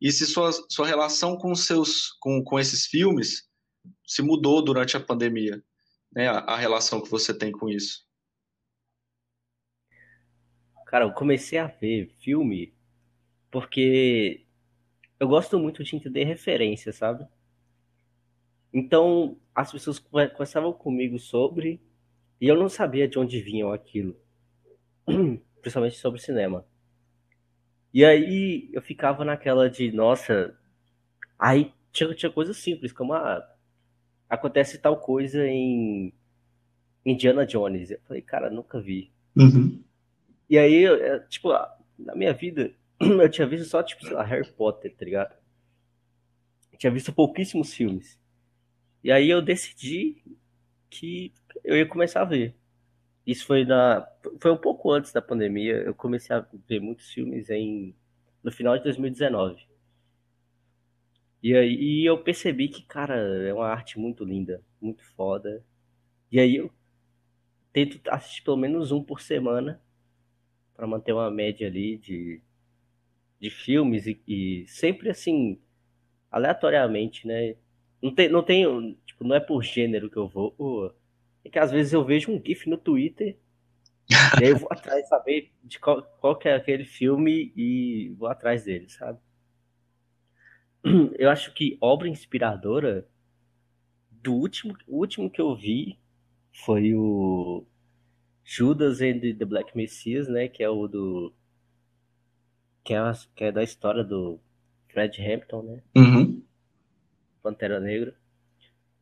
e 0.00 0.12
se 0.12 0.26
sua, 0.26 0.52
sua 0.68 0.86
relação 0.86 1.36
com 1.36 1.54
seus 1.54 2.12
com, 2.20 2.42
com 2.42 2.58
esses 2.58 2.86
filmes 2.86 3.48
se 4.06 4.22
mudou 4.22 4.62
durante 4.62 4.96
a 4.96 5.00
pandemia, 5.00 5.62
né? 6.12 6.28
A, 6.28 6.38
a 6.38 6.56
relação 6.56 7.02
que 7.02 7.10
você 7.10 7.36
tem 7.36 7.52
com 7.52 7.68
isso. 7.68 8.06
Cara, 10.86 11.04
eu 11.04 11.12
comecei 11.12 11.58
a 11.58 11.66
ver 11.66 12.08
filme 12.20 12.74
porque 13.50 14.46
eu 15.18 15.28
gosto 15.28 15.58
muito 15.58 15.82
de 15.82 15.96
entender 15.96 16.24
referência, 16.24 16.92
sabe? 16.92 17.26
Então, 18.72 19.38
as 19.54 19.72
pessoas 19.72 19.98
conversavam 19.98 20.72
comigo 20.72 21.18
sobre 21.18 21.80
e 22.40 22.46
eu 22.46 22.56
não 22.56 22.68
sabia 22.68 23.08
de 23.08 23.18
onde 23.18 23.40
vinham 23.40 23.72
aquilo, 23.72 24.16
principalmente 25.60 25.96
sobre 25.96 26.20
cinema. 26.20 26.66
E 27.92 28.04
aí 28.04 28.68
eu 28.72 28.82
ficava 28.82 29.24
naquela 29.24 29.68
de, 29.70 29.90
nossa. 29.92 30.56
Aí 31.38 31.72
tinha, 31.92 32.14
tinha 32.14 32.30
coisas 32.30 32.56
simples, 32.56 32.92
como 32.92 33.12
ah, 33.14 33.46
acontece 34.28 34.78
tal 34.78 34.96
coisa 34.98 35.46
em 35.46 36.12
Indiana 37.04 37.46
Jones. 37.46 37.90
Eu 37.90 38.00
falei, 38.06 38.22
cara, 38.22 38.50
nunca 38.50 38.80
vi. 38.80 39.10
Uhum. 39.36 39.82
E 40.48 40.58
aí, 40.58 40.84
é, 40.84 41.18
tipo, 41.20 41.50
na 41.98 42.14
minha 42.14 42.32
vida, 42.32 42.72
eu 43.00 43.28
tinha 43.30 43.46
visto 43.46 43.68
só, 43.68 43.82
tipo, 43.82 44.04
sei 44.04 44.12
lá, 44.12 44.22
Harry 44.22 44.50
Potter, 44.52 44.94
tá 44.94 45.04
ligado? 45.04 45.34
Eu 46.72 46.78
tinha 46.78 46.92
visto 46.92 47.12
pouquíssimos 47.12 47.74
filmes. 47.74 48.18
E 49.02 49.12
aí 49.12 49.28
eu 49.30 49.40
decidi 49.40 50.22
que 50.90 51.32
eu 51.64 51.76
ia 51.76 51.86
começar 51.86 52.22
a 52.22 52.24
ver. 52.24 52.54
Isso 53.28 53.44
foi 53.46 53.62
na 53.66 54.08
foi 54.40 54.50
um 54.50 54.56
pouco 54.56 54.90
antes 54.90 55.12
da 55.12 55.20
pandemia. 55.20 55.74
Eu 55.74 55.94
comecei 55.94 56.34
a 56.34 56.40
ver 56.66 56.80
muitos 56.80 57.10
filmes 57.12 57.50
em 57.50 57.94
no 58.42 58.50
final 58.50 58.78
de 58.78 58.84
2019. 58.84 59.68
E 61.42 61.54
aí 61.54 62.04
eu 62.06 62.22
percebi 62.22 62.68
que, 62.68 62.82
cara, 62.82 63.16
é 63.46 63.52
uma 63.52 63.66
arte 63.68 63.98
muito 63.98 64.24
linda, 64.24 64.62
muito 64.80 65.04
foda. 65.14 65.62
E 66.32 66.40
aí 66.40 66.56
eu 66.56 66.70
tento 67.70 68.00
assistir 68.08 68.42
pelo 68.42 68.56
menos 68.56 68.92
um 68.92 69.02
por 69.04 69.20
semana 69.20 69.78
para 70.74 70.86
manter 70.86 71.12
uma 71.12 71.30
média 71.30 71.68
ali 71.68 71.98
de, 71.98 72.40
de 73.38 73.50
filmes 73.50 74.06
e, 74.06 74.22
e, 74.26 74.66
sempre 74.68 75.10
assim, 75.10 75.60
aleatoriamente, 76.30 77.26
né? 77.26 77.56
Não 78.02 78.14
tem, 78.14 78.28
não 78.30 78.42
tem, 78.42 78.98
tipo, 79.06 79.24
não 79.24 79.36
é 79.36 79.40
por 79.40 79.62
gênero 79.62 80.10
que 80.10 80.16
eu 80.16 80.28
vou. 80.28 80.94
É 81.44 81.50
que 81.50 81.58
às 81.58 81.70
vezes 81.70 81.92
eu 81.92 82.04
vejo 82.04 82.30
um 82.30 82.42
GIF 82.44 82.68
no 82.68 82.76
Twitter 82.76 83.38
e 84.10 84.44
aí 84.44 84.50
eu 84.50 84.58
vou 84.58 84.68
atrás 84.72 85.08
saber 85.08 85.52
de 85.62 85.78
qual, 85.78 86.02
qual 86.20 86.36
que 86.36 86.48
é 86.48 86.54
aquele 86.54 86.84
filme 86.84 87.52
e 87.56 88.14
vou 88.18 88.28
atrás 88.28 88.64
dele, 88.64 88.88
sabe? 88.88 89.18
Eu 91.18 91.28
acho 91.30 91.52
que 91.52 91.76
obra 91.80 92.08
inspiradora 92.08 93.06
do 94.10 94.34
último, 94.34 94.76
o 94.86 94.98
último 94.98 95.30
que 95.30 95.40
eu 95.40 95.54
vi 95.54 95.98
foi 96.52 96.94
o 96.94 97.64
Judas 98.44 99.00
and 99.00 99.20
the 99.20 99.44
Black 99.44 99.76
Messiah, 99.76 100.28
né? 100.28 100.48
Que 100.48 100.62
é 100.62 100.68
o 100.70 100.86
do. 100.88 101.34
Que 102.84 102.94
é, 102.94 103.00
que 103.34 103.44
é 103.44 103.52
da 103.52 103.62
história 103.62 104.02
do 104.02 104.40
Fred 104.88 105.20
Hampton, 105.22 105.62
né? 105.62 105.82
Uhum. 105.96 106.42
Pantera 107.42 107.78
Negra. 107.80 108.16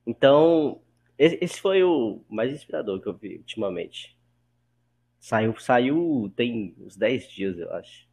Então, 0.06 0.80
esse 1.18 1.60
foi 1.60 1.82
o 1.82 2.24
mais 2.28 2.52
inspirador 2.52 3.00
que 3.00 3.08
eu 3.08 3.16
vi 3.16 3.38
ultimamente. 3.38 4.16
Saiu, 5.18 5.58
saiu 5.58 6.32
tem 6.36 6.74
uns 6.78 6.96
10 6.96 7.28
dias, 7.30 7.58
eu 7.58 7.72
acho. 7.72 8.06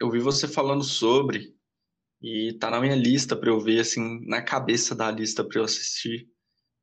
Eu 0.00 0.10
vi 0.10 0.20
você 0.20 0.46
falando 0.46 0.84
sobre 0.84 1.54
e 2.22 2.52
tá 2.54 2.70
na 2.70 2.80
minha 2.80 2.94
lista 2.94 3.36
para 3.36 3.50
eu 3.50 3.60
ver 3.60 3.80
assim, 3.80 4.24
na 4.26 4.40
cabeça 4.40 4.94
da 4.94 5.10
lista 5.10 5.44
para 5.44 5.58
eu 5.58 5.64
assistir, 5.64 6.28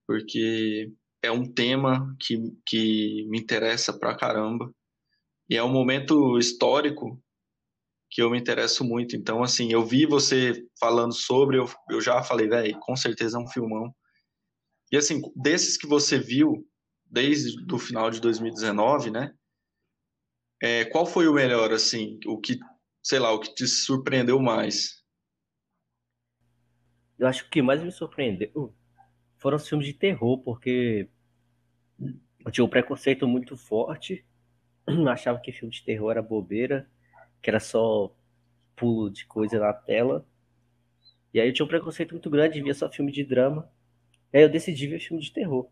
porque 0.06 0.92
é 1.22 1.32
um 1.32 1.46
tema 1.52 2.16
que, 2.20 2.38
que 2.66 3.26
me 3.30 3.40
interessa 3.40 3.98
pra 3.98 4.16
caramba. 4.16 4.74
E 5.50 5.56
é 5.56 5.64
um 5.64 5.72
momento 5.72 6.38
histórico 6.38 7.22
que 8.10 8.22
eu 8.22 8.30
me 8.30 8.40
interesso 8.40 8.84
muito. 8.84 9.16
Então, 9.16 9.44
assim, 9.44 9.72
eu 9.72 9.86
vi 9.86 10.06
você 10.06 10.66
falando 10.80 11.14
sobre, 11.14 11.58
eu, 11.58 11.70
eu 11.90 12.02
já 12.02 12.24
falei, 12.24 12.48
velho, 12.48 12.80
com 12.80 12.96
certeza 12.96 13.38
é 13.38 13.42
um 13.42 13.48
filmão. 13.48 13.94
E, 14.92 14.98
assim, 14.98 15.22
desses 15.36 15.78
que 15.78 15.88
você 15.88 16.18
viu, 16.18 16.68
desde 17.06 17.56
o 17.74 17.80
final 17.80 18.10
de 18.10 18.20
2019, 18.22 19.12
né? 19.12 19.34
É, 20.62 20.86
qual 20.86 21.06
foi 21.06 21.28
o 21.28 21.34
melhor, 21.34 21.72
assim, 21.72 22.20
o 22.26 22.40
que, 22.40 22.58
sei 23.04 23.20
lá, 23.20 23.32
o 23.32 23.40
que 23.40 23.54
te 23.54 23.68
surpreendeu 23.68 24.40
mais? 24.40 25.04
Eu 27.18 27.28
acho 27.28 27.44
que 27.44 27.48
o 27.48 27.52
que 27.52 27.62
mais 27.62 27.82
me 27.82 27.92
surpreendeu 27.92 28.74
foram 29.38 29.58
os 29.58 29.68
filmes 29.68 29.88
de 29.88 29.94
terror, 29.94 30.40
porque 30.40 31.10
eu 32.46 32.52
tinha 32.52 32.66
um 32.66 32.70
preconceito 32.70 33.28
muito 33.28 33.58
forte. 33.58 34.26
Eu 34.88 35.08
achava 35.10 35.40
que 35.40 35.52
filme 35.52 35.74
de 35.74 35.84
terror 35.84 36.12
era 36.12 36.22
bobeira, 36.22 36.90
que 37.42 37.50
era 37.50 37.60
só 37.60 38.16
pulo 38.76 39.10
de 39.10 39.26
coisa 39.26 39.60
na 39.60 39.74
tela. 39.74 40.28
E 41.34 41.40
aí 41.40 41.50
eu 41.50 41.54
tinha 41.54 41.66
um 41.66 41.70
preconceito 41.70 42.12
muito 42.12 42.30
grande, 42.30 42.62
via 42.62 42.74
só 42.74 42.90
filme 42.92 43.12
de 43.12 43.24
drama. 43.24 43.70
E 44.36 44.38
aí 44.38 44.44
eu 44.44 44.50
decidi 44.50 44.86
ver 44.86 45.00
filme 45.00 45.24
de 45.24 45.32
terror. 45.32 45.72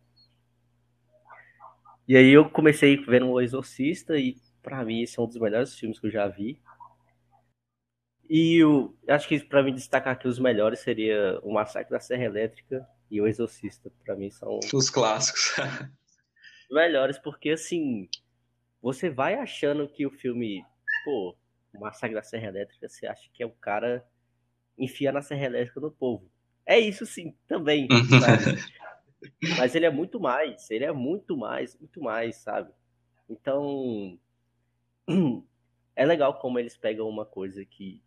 E 2.07 2.15
aí 2.15 2.29
eu 2.29 2.49
comecei 2.49 2.95
vendo 2.95 3.29
O 3.29 3.41
Exorcista 3.41 4.17
e 4.17 4.37
para 4.61 4.85
mim 4.85 5.01
esse 5.01 5.19
é 5.19 5.21
um 5.21 5.27
dos 5.27 5.35
melhores 5.35 5.77
filmes 5.77 5.99
que 5.99 6.07
eu 6.07 6.11
já 6.11 6.29
vi. 6.29 6.61
E 8.29 8.63
eu 8.63 8.97
acho 9.09 9.27
que 9.27 9.37
para 9.43 9.61
mim 9.61 9.73
destacar 9.73 10.13
aqui 10.13 10.29
os 10.29 10.39
melhores 10.39 10.79
seria 10.79 11.41
O 11.43 11.53
Massacre 11.53 11.91
da 11.91 11.99
Serra 11.99 12.23
Elétrica 12.23 12.87
e 13.11 13.19
O 13.19 13.27
Exorcista. 13.27 13.91
Para 14.01 14.15
mim 14.15 14.29
são 14.29 14.57
os 14.73 14.89
clássicos. 14.89 15.57
melhores 16.71 17.19
porque 17.19 17.49
assim, 17.49 18.07
você 18.81 19.09
vai 19.09 19.33
achando 19.33 19.89
que 19.89 20.05
o 20.05 20.09
filme, 20.09 20.63
pô, 21.03 21.35
O 21.73 21.81
Massacre 21.81 22.15
da 22.15 22.23
Serra 22.23 22.47
Elétrica, 22.47 22.87
você 22.87 23.07
acha 23.07 23.29
que 23.33 23.43
é 23.43 23.45
o 23.45 23.51
cara 23.51 24.07
enfia 24.77 25.11
na 25.11 25.21
Serra 25.21 25.47
Elétrica 25.47 25.81
do 25.81 25.91
povo. 25.91 26.31
É 26.65 26.79
isso 26.79 27.05
sim, 27.05 27.35
também, 27.47 27.87
sabe? 28.19 28.61
Mas 29.57 29.75
ele 29.75 29.85
é 29.85 29.89
muito 29.89 30.19
mais, 30.19 30.69
ele 30.69 30.85
é 30.85 30.91
muito 30.91 31.35
mais, 31.37 31.77
muito 31.77 32.01
mais, 32.01 32.37
sabe? 32.37 32.71
Então, 33.29 34.17
é 35.95 36.05
legal 36.05 36.39
como 36.39 36.59
eles 36.59 36.77
pegam 36.77 37.07
uma 37.07 37.25
coisa 37.25 37.63
que 37.65 38.01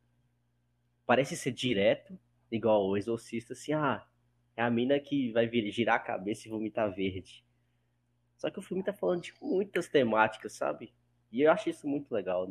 parece 1.07 1.37
ser 1.37 1.53
direto, 1.53 2.19
igual 2.51 2.87
o 2.87 2.97
Exorcista, 2.97 3.53
assim, 3.53 3.73
ah, 3.73 4.07
é 4.57 4.62
a 4.62 4.71
mina 4.71 4.99
que 4.99 5.33
vai 5.33 5.47
vir, 5.47 5.71
girar 5.71 5.97
a 5.97 6.01
cabeça 6.01 6.49
e 6.49 6.51
vomitar 6.51 6.95
verde. 6.95 7.45
Só 8.37 8.51
que 8.51 8.59
o 8.59 8.62
filme 8.62 8.83
tá 8.83 8.92
falando 8.92 9.23
de 9.23 9.35
muitas 9.40 9.88
temáticas, 9.88 10.53
sabe? 10.53 10.92
E 11.31 11.42
eu 11.42 11.51
acho 11.51 11.71
isso 11.71 11.87
muito 11.87 12.12
legal. 12.12 12.49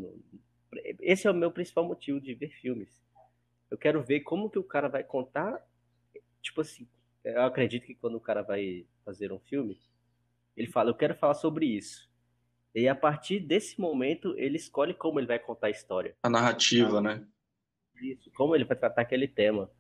Esse 1.00 1.28
é 1.28 1.32
o 1.32 1.34
meu 1.34 1.52
principal 1.52 1.86
motivo 1.86 2.20
de 2.20 2.34
ver 2.34 2.50
filmes. 2.50 3.04
Eu 3.70 3.78
quero 3.78 4.04
ver 4.04 4.22
como 4.22 4.50
que 4.50 4.60
o 4.60 4.64
cara 4.64 4.88
vai 4.88 5.04
contar, 5.04 5.64
tipo 6.46 6.62
assim, 6.62 6.88
eu 7.24 7.42
acredito 7.42 7.86
que 7.86 7.96
quando 7.96 8.16
o 8.16 8.22
cara 8.22 8.44
vai 8.44 8.86
fazer 9.04 9.32
um 9.32 9.40
filme, 9.40 9.80
ele 10.56 10.68
fala, 10.68 10.92
eu 10.92 10.96
quero 10.96 11.16
falar 11.16 11.34
sobre 11.34 11.66
isso. 11.66 12.10
E 12.74 12.88
a 12.88 12.96
partir 12.96 13.40
desse 13.40 13.80
momento, 13.80 14.36
ele 14.38 14.58
escolhe 14.58 14.94
como 14.94 15.20
ele 15.20 15.28
vai 15.28 15.40
contar 15.40 15.68
a 15.68 15.72
história. 15.72 16.16
A 16.22 16.30
narrativa, 16.30 17.02
né? 17.02 17.26
Isso, 18.02 18.30
como 18.32 18.56
ele 18.56 18.66
vai 18.66 18.78
tratar 18.78 19.02
aquele 19.02 19.28
tema. 19.28 19.72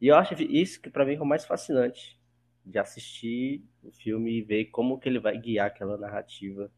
E 0.00 0.08
eu 0.08 0.16
acho 0.16 0.34
isso 0.42 0.80
que 0.80 0.88
para 0.88 1.04
mim 1.04 1.14
é 1.14 1.20
o 1.20 1.26
mais 1.26 1.44
fascinante 1.44 2.20
de 2.64 2.78
assistir 2.78 3.64
o 3.82 3.92
filme 3.92 4.38
e 4.38 4.42
ver 4.42 4.66
como 4.66 4.98
que 4.98 5.08
ele 5.08 5.18
vai 5.18 5.36
guiar 5.38 5.66
aquela 5.66 5.98
narrativa 5.98 6.72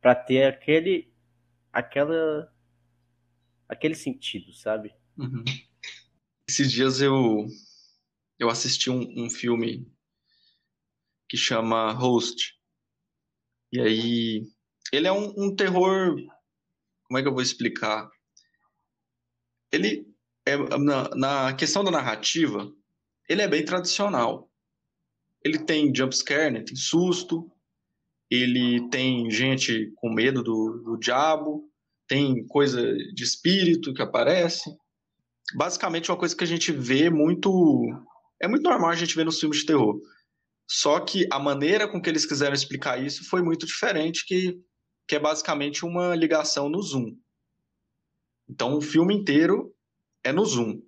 para 0.00 0.14
ter 0.14 0.44
aquele 0.44 1.12
aquela 1.72 2.52
aquele 3.68 3.94
sentido, 3.94 4.52
sabe? 4.52 4.92
Uhum. 5.16 5.44
Esses 6.48 6.72
dias 6.72 7.00
eu 7.00 7.46
eu 8.40 8.48
assisti 8.48 8.88
um, 8.88 9.06
um 9.22 9.28
filme 9.28 9.86
que 11.28 11.36
chama 11.36 11.92
Host. 11.92 12.58
E 13.70 13.78
aí, 13.78 14.42
ele 14.90 15.06
é 15.06 15.12
um, 15.12 15.32
um, 15.36 15.54
terror. 15.54 16.16
Como 17.04 17.18
é 17.18 17.22
que 17.22 17.28
eu 17.28 17.34
vou 17.34 17.42
explicar? 17.42 18.10
Ele 19.70 20.08
é 20.46 20.56
na, 20.56 21.10
na 21.10 21.52
questão 21.52 21.84
da 21.84 21.90
narrativa, 21.90 22.72
ele 23.28 23.42
é 23.42 23.46
bem 23.46 23.62
tradicional. 23.62 24.50
Ele 25.44 25.58
tem 25.58 25.94
jumpscare, 25.94 26.50
né? 26.50 26.62
tem 26.62 26.76
susto, 26.76 27.50
ele 28.30 28.88
tem 28.88 29.30
gente 29.30 29.92
com 29.96 30.12
medo 30.12 30.42
do, 30.42 30.82
do 30.82 30.96
diabo, 30.96 31.70
tem 32.08 32.46
coisa 32.46 32.82
de 33.14 33.22
espírito 33.22 33.92
que 33.92 34.02
aparece. 34.02 34.74
Basicamente, 35.54 36.10
uma 36.10 36.18
coisa 36.18 36.34
que 36.34 36.44
a 36.44 36.46
gente 36.46 36.72
vê 36.72 37.10
muito 37.10 37.50
é 38.40 38.48
muito 38.48 38.62
normal 38.62 38.90
a 38.90 38.96
gente 38.96 39.14
ver 39.14 39.24
nos 39.24 39.38
filmes 39.38 39.58
de 39.58 39.66
terror. 39.66 40.00
Só 40.68 41.00
que 41.00 41.26
a 41.30 41.38
maneira 41.38 41.88
com 41.88 42.00
que 42.00 42.08
eles 42.08 42.24
quiseram 42.24 42.54
explicar 42.54 43.02
isso 43.02 43.28
foi 43.28 43.42
muito 43.42 43.66
diferente, 43.66 44.24
que, 44.24 44.58
que 45.06 45.16
é 45.16 45.18
basicamente 45.18 45.84
uma 45.84 46.14
ligação 46.14 46.68
no 46.68 46.80
Zoom. 46.80 47.16
Então 48.48 48.76
o 48.76 48.80
filme 48.80 49.14
inteiro 49.14 49.74
é 50.24 50.32
no 50.32 50.44
Zoom. 50.44 50.80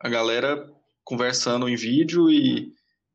A 0.00 0.08
galera 0.08 0.68
conversando 1.04 1.68
em 1.68 1.76
vídeo 1.76 2.30
e, 2.30 2.72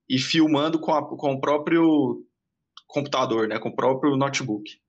e 0.08 0.20
filmando 0.20 0.80
com, 0.80 0.94
a, 0.94 1.02
com 1.02 1.34
o 1.34 1.40
próprio 1.40 2.26
computador, 2.86 3.48
né, 3.48 3.60
com 3.60 3.70
o 3.70 3.76
próprio 3.76 4.16
notebook. 4.16 4.80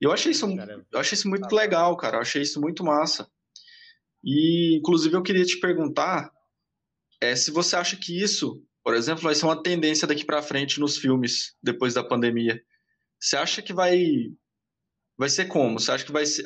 E 0.00 0.04
eu 0.04 0.12
achei 0.12 0.32
isso, 0.32 0.46
eu 0.90 0.98
achei 0.98 1.14
isso 1.14 1.28
muito 1.28 1.54
legal, 1.54 1.96
cara. 1.96 2.16
Eu 2.16 2.22
achei 2.22 2.42
isso 2.42 2.60
muito 2.60 2.82
massa. 2.84 3.30
E, 4.24 4.76
inclusive, 4.76 5.14
eu 5.14 5.22
queria 5.22 5.44
te 5.44 5.58
perguntar 5.60 6.32
é, 7.22 7.36
se 7.36 7.52
você 7.52 7.76
acha 7.76 7.96
que 7.96 8.20
isso, 8.20 8.60
por 8.82 8.94
exemplo, 8.96 9.22
vai 9.22 9.34
ser 9.36 9.44
uma 9.44 9.62
tendência 9.62 10.08
daqui 10.08 10.24
para 10.24 10.42
frente 10.42 10.80
nos 10.80 10.98
filmes 10.98 11.56
depois 11.62 11.94
da 11.94 12.02
pandemia, 12.02 12.60
você 13.20 13.36
acha 13.36 13.62
que 13.62 13.72
vai 13.72 14.32
vai 15.16 15.28
ser 15.28 15.44
como? 15.44 15.78
Você 15.78 15.92
acha 15.92 16.04
que 16.04 16.10
vai 16.10 16.26
ser, 16.26 16.42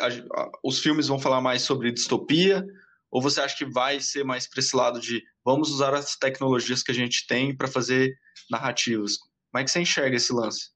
os 0.63 0.79
filmes 0.79 1.09
vão 1.09 1.19
falar 1.19 1.41
mais 1.41 1.63
sobre 1.63 1.91
distopia? 1.91 2.63
Ou 3.11 3.23
você 3.23 3.41
acha 3.41 3.57
que 3.57 3.65
vai 3.65 4.01
ser 4.01 4.23
mais 4.23 4.47
para 4.47 4.61
esse 4.61 4.77
lado 4.77 5.01
de 5.01 5.23
vamos 5.43 5.71
usar 5.71 5.95
as 5.95 6.15
tecnologias 6.15 6.83
que 6.83 6.91
a 6.91 6.95
gente 6.95 7.27
tem 7.27 7.57
para 7.57 7.69
fazer 7.69 8.15
narrativas? 8.51 9.17
Como 9.17 9.63
é 9.63 9.65
que 9.65 9.71
você 9.71 9.81
enxerga 9.81 10.17
esse 10.17 10.31
lance? 10.31 10.73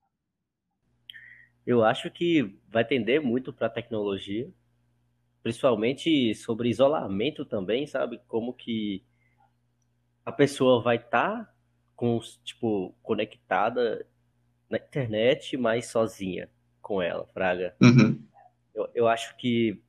Eu 1.66 1.84
acho 1.84 2.10
que 2.10 2.58
vai 2.70 2.86
tender 2.86 3.20
muito 3.20 3.52
para 3.52 3.66
a 3.66 3.70
tecnologia, 3.70 4.50
principalmente 5.42 6.34
sobre 6.34 6.70
isolamento 6.70 7.44
também, 7.44 7.86
sabe? 7.86 8.18
Como 8.26 8.54
que 8.54 9.04
a 10.30 10.32
pessoa 10.32 10.80
vai 10.80 10.96
estar 10.96 11.44
tá 11.44 11.54
com 11.96 12.18
tipo 12.44 12.94
conectada 13.02 14.06
na 14.70 14.78
internet, 14.78 15.56
mas 15.56 15.86
sozinha 15.86 16.48
com 16.80 17.02
ela, 17.02 17.26
Fraga. 17.26 17.76
Uhum. 17.82 18.24
Eu, 18.72 18.88
eu 18.94 19.08
acho 19.08 19.36
que 19.36 19.82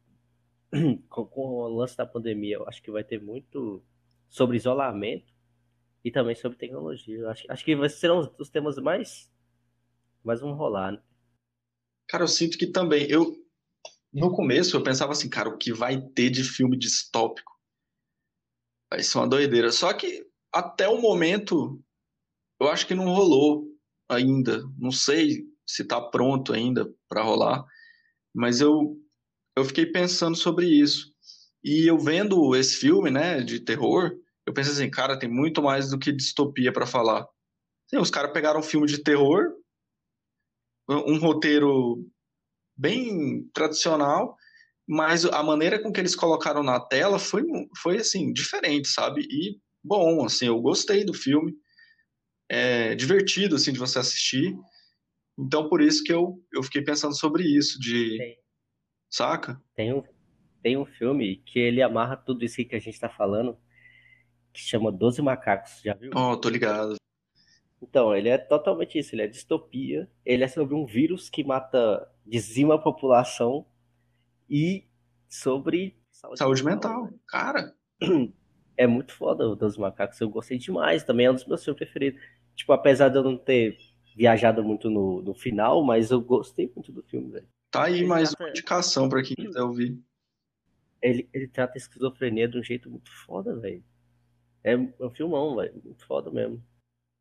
com, 1.10 1.26
com 1.26 1.42
o 1.42 1.68
lance 1.68 1.96
da 1.96 2.06
pandemia, 2.06 2.56
eu 2.56 2.68
acho 2.68 2.82
que 2.82 2.92
vai 2.92 3.04
ter 3.04 3.22
muito 3.22 3.84
sobre 4.28 4.58
isolamento 4.58 5.32
e 6.04 6.12
também 6.12 6.36
sobre 6.36 6.58
tecnologia. 6.58 7.20
Eu 7.20 7.30
acho, 7.30 7.46
acho 7.50 7.64
que 7.64 7.90
serão 7.90 8.20
os, 8.20 8.30
os 8.40 8.50
temas 8.50 8.78
mais, 8.78 9.32
mais 10.24 10.42
vão 10.42 10.54
rolar. 10.54 10.94
Né? 10.94 11.02
Cara, 12.10 12.24
eu 12.24 12.28
sinto 12.28 12.58
que 12.58 12.66
também. 12.66 13.06
Eu, 13.10 13.36
no 14.12 14.36
começo, 14.36 14.76
eu 14.76 14.84
pensava 14.84 15.12
assim, 15.12 15.30
cara, 15.30 15.50
o 15.50 15.58
que 15.58 15.72
vai 15.72 16.02
ter 16.02 16.32
de 16.32 16.44
filme 16.44 16.78
distópico? 16.78 17.52
Vai 18.90 19.04
ser 19.04 19.20
uma 19.20 19.28
doideira. 19.30 19.72
Só 19.72 19.94
que 19.94 20.31
até 20.54 20.88
o 20.88 21.02
momento, 21.02 21.82
eu 22.60 22.70
acho 22.70 22.86
que 22.86 22.96
não 22.96 23.06
rolou 23.06 23.66
ainda. 24.10 24.64
Não 24.78 24.92
sei 24.92 25.46
se 25.66 25.84
está 25.84 26.02
pronto 26.02 26.54
ainda 26.54 26.92
para 27.08 27.24
rolar, 27.24 27.66
mas 28.34 28.62
eu, 28.62 28.98
eu 29.56 29.64
fiquei 29.64 29.86
pensando 29.86 30.36
sobre 30.36 30.68
isso. 30.68 31.12
E 31.64 31.88
eu 31.88 31.98
vendo 31.98 32.56
esse 32.56 32.78
filme, 32.78 33.10
né, 33.10 33.42
de 33.42 33.60
terror, 33.60 34.12
eu 34.46 34.54
pensei 34.54 34.74
assim, 34.74 34.90
cara, 34.90 35.18
tem 35.18 35.30
muito 35.30 35.62
mais 35.62 35.90
do 35.92 36.00
que 36.00 36.12
distopia 36.12 36.74
para 36.74 36.88
falar. 36.88 37.26
Sim, 37.88 37.98
os 37.98 38.10
caras 38.10 38.34
pegaram 38.34 38.60
um 38.60 38.64
filme 38.64 38.88
de 38.88 39.04
terror, 39.04 39.54
um 40.90 41.18
roteiro 41.18 42.04
bem 42.76 43.48
tradicional, 43.54 44.36
mas 44.88 45.24
a 45.26 45.44
maneira 45.44 45.82
com 45.82 45.92
que 45.92 46.00
eles 46.00 46.16
colocaram 46.16 46.64
na 46.64 46.80
tela 46.80 47.20
foi, 47.20 47.44
foi 47.82 47.98
assim, 47.98 48.34
diferente, 48.34 48.88
sabe? 48.88 49.22
E 49.22 49.60
bom, 49.84 50.26
assim, 50.26 50.48
eu 50.48 50.60
gostei 50.62 51.04
do 51.04 51.14
filme. 51.14 51.54
É 52.50 52.96
divertido, 52.96 53.56
assim, 53.56 53.72
de 53.72 53.80
você 53.80 54.00
assistir. 54.00 54.56
Então, 55.38 55.70
por 55.70 55.82
isso 55.82 56.04
que 56.04 56.14
eu, 56.14 56.44
eu 56.54 56.62
fiquei 56.64 56.82
pensando 56.82 57.16
sobre 57.16 57.44
isso, 57.44 57.80
de... 57.80 58.18
Tem. 58.18 58.38
Saca? 59.10 59.62
Tem 59.76 59.94
um, 59.94 60.04
tem 60.62 60.78
um 60.78 60.86
filme 60.86 61.38
que 61.46 61.60
ele 61.60 61.82
amarra 61.82 62.16
tudo 62.16 62.46
isso 62.46 62.64
que 62.64 62.76
a 62.76 62.80
gente 62.80 63.00
tá 63.00 63.10
falando, 63.10 63.58
que 64.54 64.62
chama 64.62 64.92
Doze 64.92 65.22
Macacos, 65.22 65.82
já 65.84 65.94
viu? 65.94 66.12
Oh, 66.16 66.38
tô 66.38 66.50
ligado. 66.50 66.96
Então, 67.82 68.16
ele 68.16 68.30
é 68.30 68.38
totalmente 68.38 69.00
isso, 69.00 69.16
ele 69.16 69.24
é 69.24 69.28
distopia, 69.28 70.10
ele 70.24 70.44
é 70.44 70.48
sobre 70.48 70.76
um 70.76 70.86
vírus 70.86 71.30
que 71.30 71.44
mata, 71.44 72.08
dizima 72.26 72.76
a 72.76 72.80
população 72.80 73.66
e 74.50 74.88
sobre 75.28 75.98
saúde, 76.12 76.38
saúde 76.38 76.64
mental. 76.64 77.04
mental. 77.04 77.20
Cara, 77.28 77.76
é 78.78 78.88
muito 78.88 79.14
foda 79.14 79.48
o 79.48 79.56
dos 79.56 79.78
Macacos, 79.78 80.20
eu 80.20 80.30
gostei 80.30 80.58
demais, 80.58 81.04
também 81.04 81.26
é 81.26 81.32
um 81.32 81.36
dos 81.36 81.46
meus 81.46 81.64
filmes 81.64 81.80
preferidos. 81.80 82.22
Tipo, 82.56 82.74
apesar 82.74 83.10
de 83.10 83.18
eu 83.18 83.24
não 83.24 83.38
ter 83.38 83.78
viajado 84.16 84.64
muito 84.64 84.90
no, 84.90 85.22
no 85.22 85.34
final, 85.34 85.84
mas 85.84 86.12
eu 86.12 86.22
gostei 86.22 86.72
muito 86.76 86.92
do 86.92 87.04
filme, 87.04 87.32
velho. 87.32 87.48
Tá 87.72 87.86
aí 87.86 88.00
ele 88.00 88.08
mais 88.08 88.30
trata... 88.30 88.44
uma 88.44 88.50
indicação 88.50 89.08
para 89.08 89.24
quem 89.24 89.36
quiser 89.36 89.62
ouvir. 89.62 89.98
Ele, 91.02 91.28
ele 91.34 91.48
trata 91.48 91.74
a 91.76 91.78
esquizofrenia 91.78 92.48
de 92.48 92.60
um 92.60 92.64
jeito 92.64 92.90
muito 92.90 93.10
foda, 93.26 93.56
velho. 93.56 93.84
É 94.64 94.78
um 94.78 95.10
filmão, 95.10 95.56
velho. 95.56 95.82
Muito 95.84 96.06
foda 96.06 96.30
mesmo. 96.30 96.64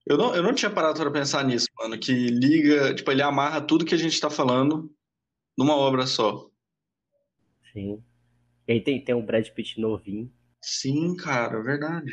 Eu 0.05 0.19
não, 0.19 0.35
eu 0.35 0.43
não 0.43 0.55
tinha 0.55 0.71
parado 0.71 0.99
para 0.99 1.11
pensar 1.11 1.45
nisso, 1.45 1.69
mano. 1.79 1.99
Que 1.99 2.13
liga, 2.13 2.95
tipo, 2.95 3.11
ele 3.11 3.23
amarra 3.23 3.61
tudo 3.61 3.85
que 3.85 3.95
a 3.95 3.99
gente 3.99 4.21
tá 4.21 4.29
falando 4.29 4.93
numa 5.57 5.77
obra 5.77 6.07
só. 6.07 6.51
Sim. 7.73 8.03
E 8.67 8.73
aí 8.73 8.81
tem, 8.81 9.03
tem 9.03 9.15
um 9.15 9.25
Brad 9.25 9.49
Pitt 9.49 9.81
novinho. 9.81 10.31
Sim, 10.63 11.17
cara, 11.17 11.63
verdade. 11.63 12.13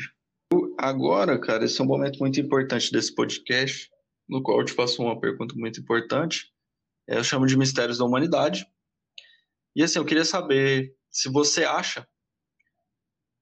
Agora, 0.78 1.38
cara, 1.40 1.64
esse 1.64 1.80
é 1.80 1.84
um 1.84 1.88
momento 1.88 2.18
muito 2.18 2.40
importante 2.40 2.90
desse 2.90 3.14
podcast, 3.14 3.90
no 4.28 4.42
qual 4.42 4.60
eu 4.60 4.64
te 4.64 4.72
faço 4.72 5.02
uma 5.02 5.20
pergunta 5.20 5.54
muito 5.54 5.80
importante. 5.80 6.52
É, 7.06 7.18
eu 7.18 7.24
chamo 7.24 7.46
de 7.46 7.56
Mistérios 7.56 7.98
da 7.98 8.04
Humanidade. 8.04 8.66
E 9.74 9.82
assim, 9.82 9.98
eu 9.98 10.04
queria 10.04 10.24
saber 10.24 10.96
se 11.10 11.28
você 11.28 11.64
acha 11.64 12.06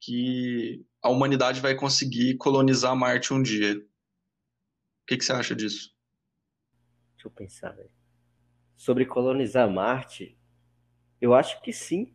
que 0.00 0.84
a 1.02 1.08
humanidade 1.08 1.60
vai 1.60 1.74
conseguir 1.74 2.36
colonizar 2.36 2.94
Marte 2.96 3.32
um 3.32 3.42
dia. 3.42 3.76
O 3.76 5.06
que, 5.06 5.16
que 5.16 5.24
você 5.24 5.32
acha 5.32 5.54
disso? 5.54 5.94
Deixa 7.14 7.28
eu 7.28 7.30
pensar, 7.30 7.70
velho. 7.70 7.90
Sobre 8.76 9.06
colonizar 9.06 9.70
Marte, 9.70 10.38
eu 11.20 11.34
acho 11.34 11.60
que 11.62 11.72
sim. 11.72 12.14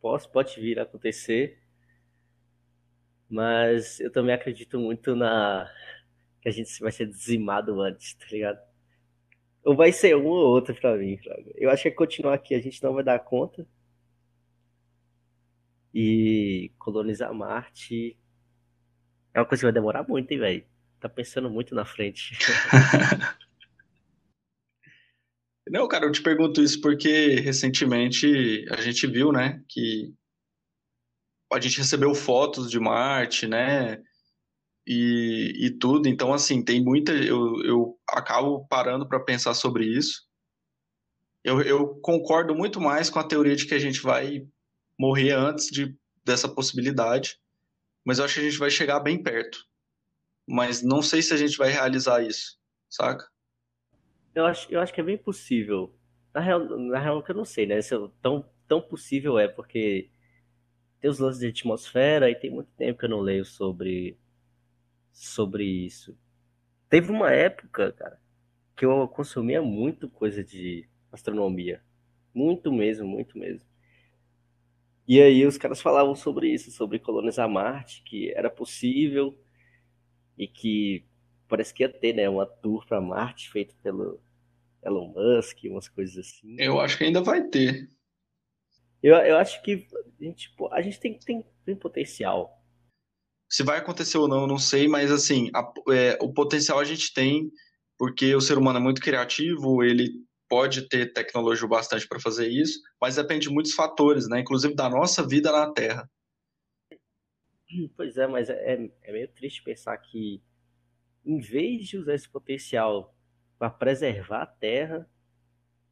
Pode, 0.00 0.30
pode 0.30 0.60
vir 0.60 0.78
a 0.78 0.82
acontecer. 0.82 1.59
Mas 3.30 4.00
eu 4.00 4.10
também 4.10 4.34
acredito 4.34 4.78
muito 4.78 5.14
na 5.14 5.70
que 6.42 6.48
a 6.48 6.52
gente 6.52 6.80
vai 6.80 6.90
ser 6.90 7.06
dizimado 7.06 7.80
antes, 7.80 8.14
tá 8.14 8.26
ligado? 8.30 8.58
Ou 9.62 9.76
vai 9.76 9.92
ser 9.92 10.16
um 10.16 10.26
ou 10.26 10.48
outro 10.48 10.74
pra 10.74 10.96
mim, 10.96 11.18
Flávio. 11.18 11.52
Eu 11.56 11.70
acho 11.70 11.82
que 11.84 11.90
continuar 11.92 12.34
aqui 12.34 12.54
a 12.54 12.60
gente 12.60 12.82
não 12.82 12.94
vai 12.94 13.04
dar 13.04 13.18
conta. 13.20 13.66
E 15.92 16.72
colonizar 16.78 17.32
Marte 17.34 18.16
é 19.34 19.40
uma 19.40 19.46
coisa 19.46 19.60
que 19.60 19.66
vai 19.66 19.72
demorar 19.72 20.06
muito, 20.08 20.30
hein, 20.32 20.38
velho? 20.38 20.64
Tá 20.98 21.08
pensando 21.08 21.50
muito 21.50 21.74
na 21.74 21.84
frente. 21.84 22.36
Não, 25.68 25.86
cara, 25.86 26.06
eu 26.06 26.10
te 26.10 26.20
pergunto 26.20 26.60
isso 26.60 26.80
porque 26.80 27.36
recentemente 27.36 28.66
a 28.72 28.80
gente 28.80 29.06
viu, 29.06 29.30
né, 29.30 29.62
que 29.68 30.12
a 31.52 31.60
gente 31.60 31.78
recebeu 31.78 32.14
fotos 32.14 32.70
de 32.70 32.78
Marte, 32.78 33.46
né? 33.46 34.02
E, 34.86 35.66
e 35.66 35.70
tudo. 35.78 36.08
Então, 36.08 36.32
assim, 36.32 36.64
tem 36.64 36.82
muita. 36.82 37.12
Eu, 37.12 37.62
eu 37.64 37.98
acabo 38.08 38.66
parando 38.68 39.06
para 39.06 39.20
pensar 39.20 39.54
sobre 39.54 39.84
isso. 39.84 40.22
Eu, 41.44 41.60
eu 41.62 42.00
concordo 42.00 42.54
muito 42.54 42.80
mais 42.80 43.08
com 43.08 43.18
a 43.18 43.26
teoria 43.26 43.56
de 43.56 43.66
que 43.66 43.74
a 43.74 43.78
gente 43.78 44.00
vai 44.00 44.46
morrer 44.98 45.32
antes 45.32 45.66
de, 45.66 45.96
dessa 46.24 46.48
possibilidade, 46.48 47.38
mas 48.04 48.18
eu 48.18 48.24
acho 48.24 48.34
que 48.34 48.40
a 48.40 48.44
gente 48.44 48.58
vai 48.58 48.70
chegar 48.70 49.00
bem 49.00 49.22
perto. 49.22 49.58
Mas 50.46 50.82
não 50.82 51.00
sei 51.00 51.22
se 51.22 51.32
a 51.32 51.36
gente 51.36 51.56
vai 51.56 51.70
realizar 51.70 52.22
isso, 52.22 52.58
saca? 52.88 53.26
Eu 54.34 54.44
acho, 54.46 54.70
eu 54.70 54.80
acho 54.80 54.92
que 54.92 55.00
é 55.00 55.04
bem 55.04 55.16
possível. 55.16 55.94
Na 56.34 56.40
real, 56.40 56.60
na 56.78 56.98
real 56.98 57.22
que 57.22 57.30
eu 57.30 57.36
não 57.36 57.44
sei, 57.44 57.66
né? 57.66 57.80
Se 57.80 57.94
tão, 58.20 58.44
tão 58.68 58.80
possível 58.80 59.38
é, 59.38 59.48
porque 59.48 60.10
tem 61.00 61.10
os 61.10 61.18
lances 61.18 61.40
de 61.40 61.48
atmosfera 61.48 62.30
e 62.30 62.34
tem 62.34 62.50
muito 62.50 62.70
tempo 62.76 62.98
que 62.98 63.04
eu 63.06 63.10
não 63.10 63.20
leio 63.20 63.44
sobre 63.44 64.18
sobre 65.12 65.64
isso. 65.64 66.16
Teve 66.88 67.10
uma 67.10 67.30
época, 67.30 67.92
cara, 67.92 68.20
que 68.76 68.84
eu 68.84 69.06
consumia 69.08 69.62
muito 69.62 70.08
coisa 70.08 70.42
de 70.42 70.88
astronomia. 71.12 71.82
Muito 72.34 72.72
mesmo, 72.72 73.06
muito 73.06 73.38
mesmo. 73.38 73.62
E 75.06 75.20
aí 75.20 75.44
os 75.44 75.58
caras 75.58 75.80
falavam 75.80 76.14
sobre 76.14 76.48
isso, 76.52 76.70
sobre 76.70 76.98
colonizar 76.98 77.48
Marte, 77.48 78.02
que 78.04 78.32
era 78.32 78.48
possível 78.48 79.36
e 80.38 80.46
que 80.46 81.04
parece 81.48 81.74
que 81.74 81.82
ia 81.82 81.88
ter, 81.88 82.14
né, 82.14 82.28
uma 82.28 82.46
tour 82.46 82.86
para 82.86 83.00
Marte 83.00 83.50
feita 83.50 83.74
pelo 83.82 84.20
Elon 84.82 85.08
Musk, 85.08 85.58
umas 85.64 85.88
coisas 85.88 86.16
assim. 86.16 86.54
Eu 86.58 86.80
acho 86.80 86.96
que 86.96 87.04
ainda 87.04 87.20
vai 87.20 87.42
ter. 87.42 87.90
Eu, 89.02 89.14
eu 89.14 89.36
acho 89.38 89.62
que 89.62 89.86
a 90.20 90.24
gente, 90.24 90.54
a 90.72 90.82
gente 90.82 91.00
tem, 91.00 91.18
tem, 91.18 91.44
tem 91.64 91.76
potencial. 91.76 92.58
Se 93.48 93.62
vai 93.62 93.78
acontecer 93.78 94.18
ou 94.18 94.28
não, 94.28 94.42
eu 94.42 94.46
não 94.46 94.58
sei, 94.58 94.86
mas 94.86 95.10
assim, 95.10 95.50
a, 95.54 95.72
é, 95.92 96.18
o 96.20 96.32
potencial 96.32 96.78
a 96.78 96.84
gente 96.84 97.12
tem, 97.12 97.50
porque 97.98 98.34
o 98.34 98.40
ser 98.40 98.58
humano 98.58 98.78
é 98.78 98.82
muito 98.82 99.00
criativo, 99.00 99.82
ele 99.82 100.24
pode 100.48 100.88
ter 100.88 101.12
tecnologia 101.12 101.66
bastante 101.66 102.06
para 102.06 102.20
fazer 102.20 102.48
isso, 102.48 102.80
mas 103.00 103.16
depende 103.16 103.48
de 103.48 103.54
muitos 103.54 103.72
fatores, 103.72 104.28
né? 104.28 104.40
Inclusive 104.40 104.74
da 104.74 104.88
nossa 104.88 105.26
vida 105.26 105.50
na 105.50 105.72
Terra. 105.72 106.08
Pois 107.96 108.16
é, 108.16 108.26
mas 108.26 108.50
é, 108.50 108.90
é 109.02 109.12
meio 109.12 109.28
triste 109.28 109.62
pensar 109.62 109.96
que, 109.98 110.42
em 111.24 111.38
vez 111.38 111.86
de 111.86 111.98
usar 111.98 112.14
esse 112.14 112.28
potencial 112.28 113.14
para 113.58 113.70
preservar 113.70 114.42
a 114.42 114.46
Terra, 114.46 115.08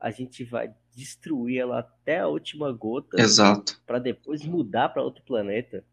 a 0.00 0.10
gente 0.10 0.44
vai 0.44 0.72
destruir 0.94 1.58
ela 1.58 1.80
até 1.80 2.20
a 2.20 2.28
última 2.28 2.72
gota. 2.72 3.20
Exato. 3.20 3.80
Para 3.86 3.98
depois 3.98 4.44
mudar 4.44 4.88
para 4.90 5.02
outro 5.02 5.22
planeta. 5.24 5.84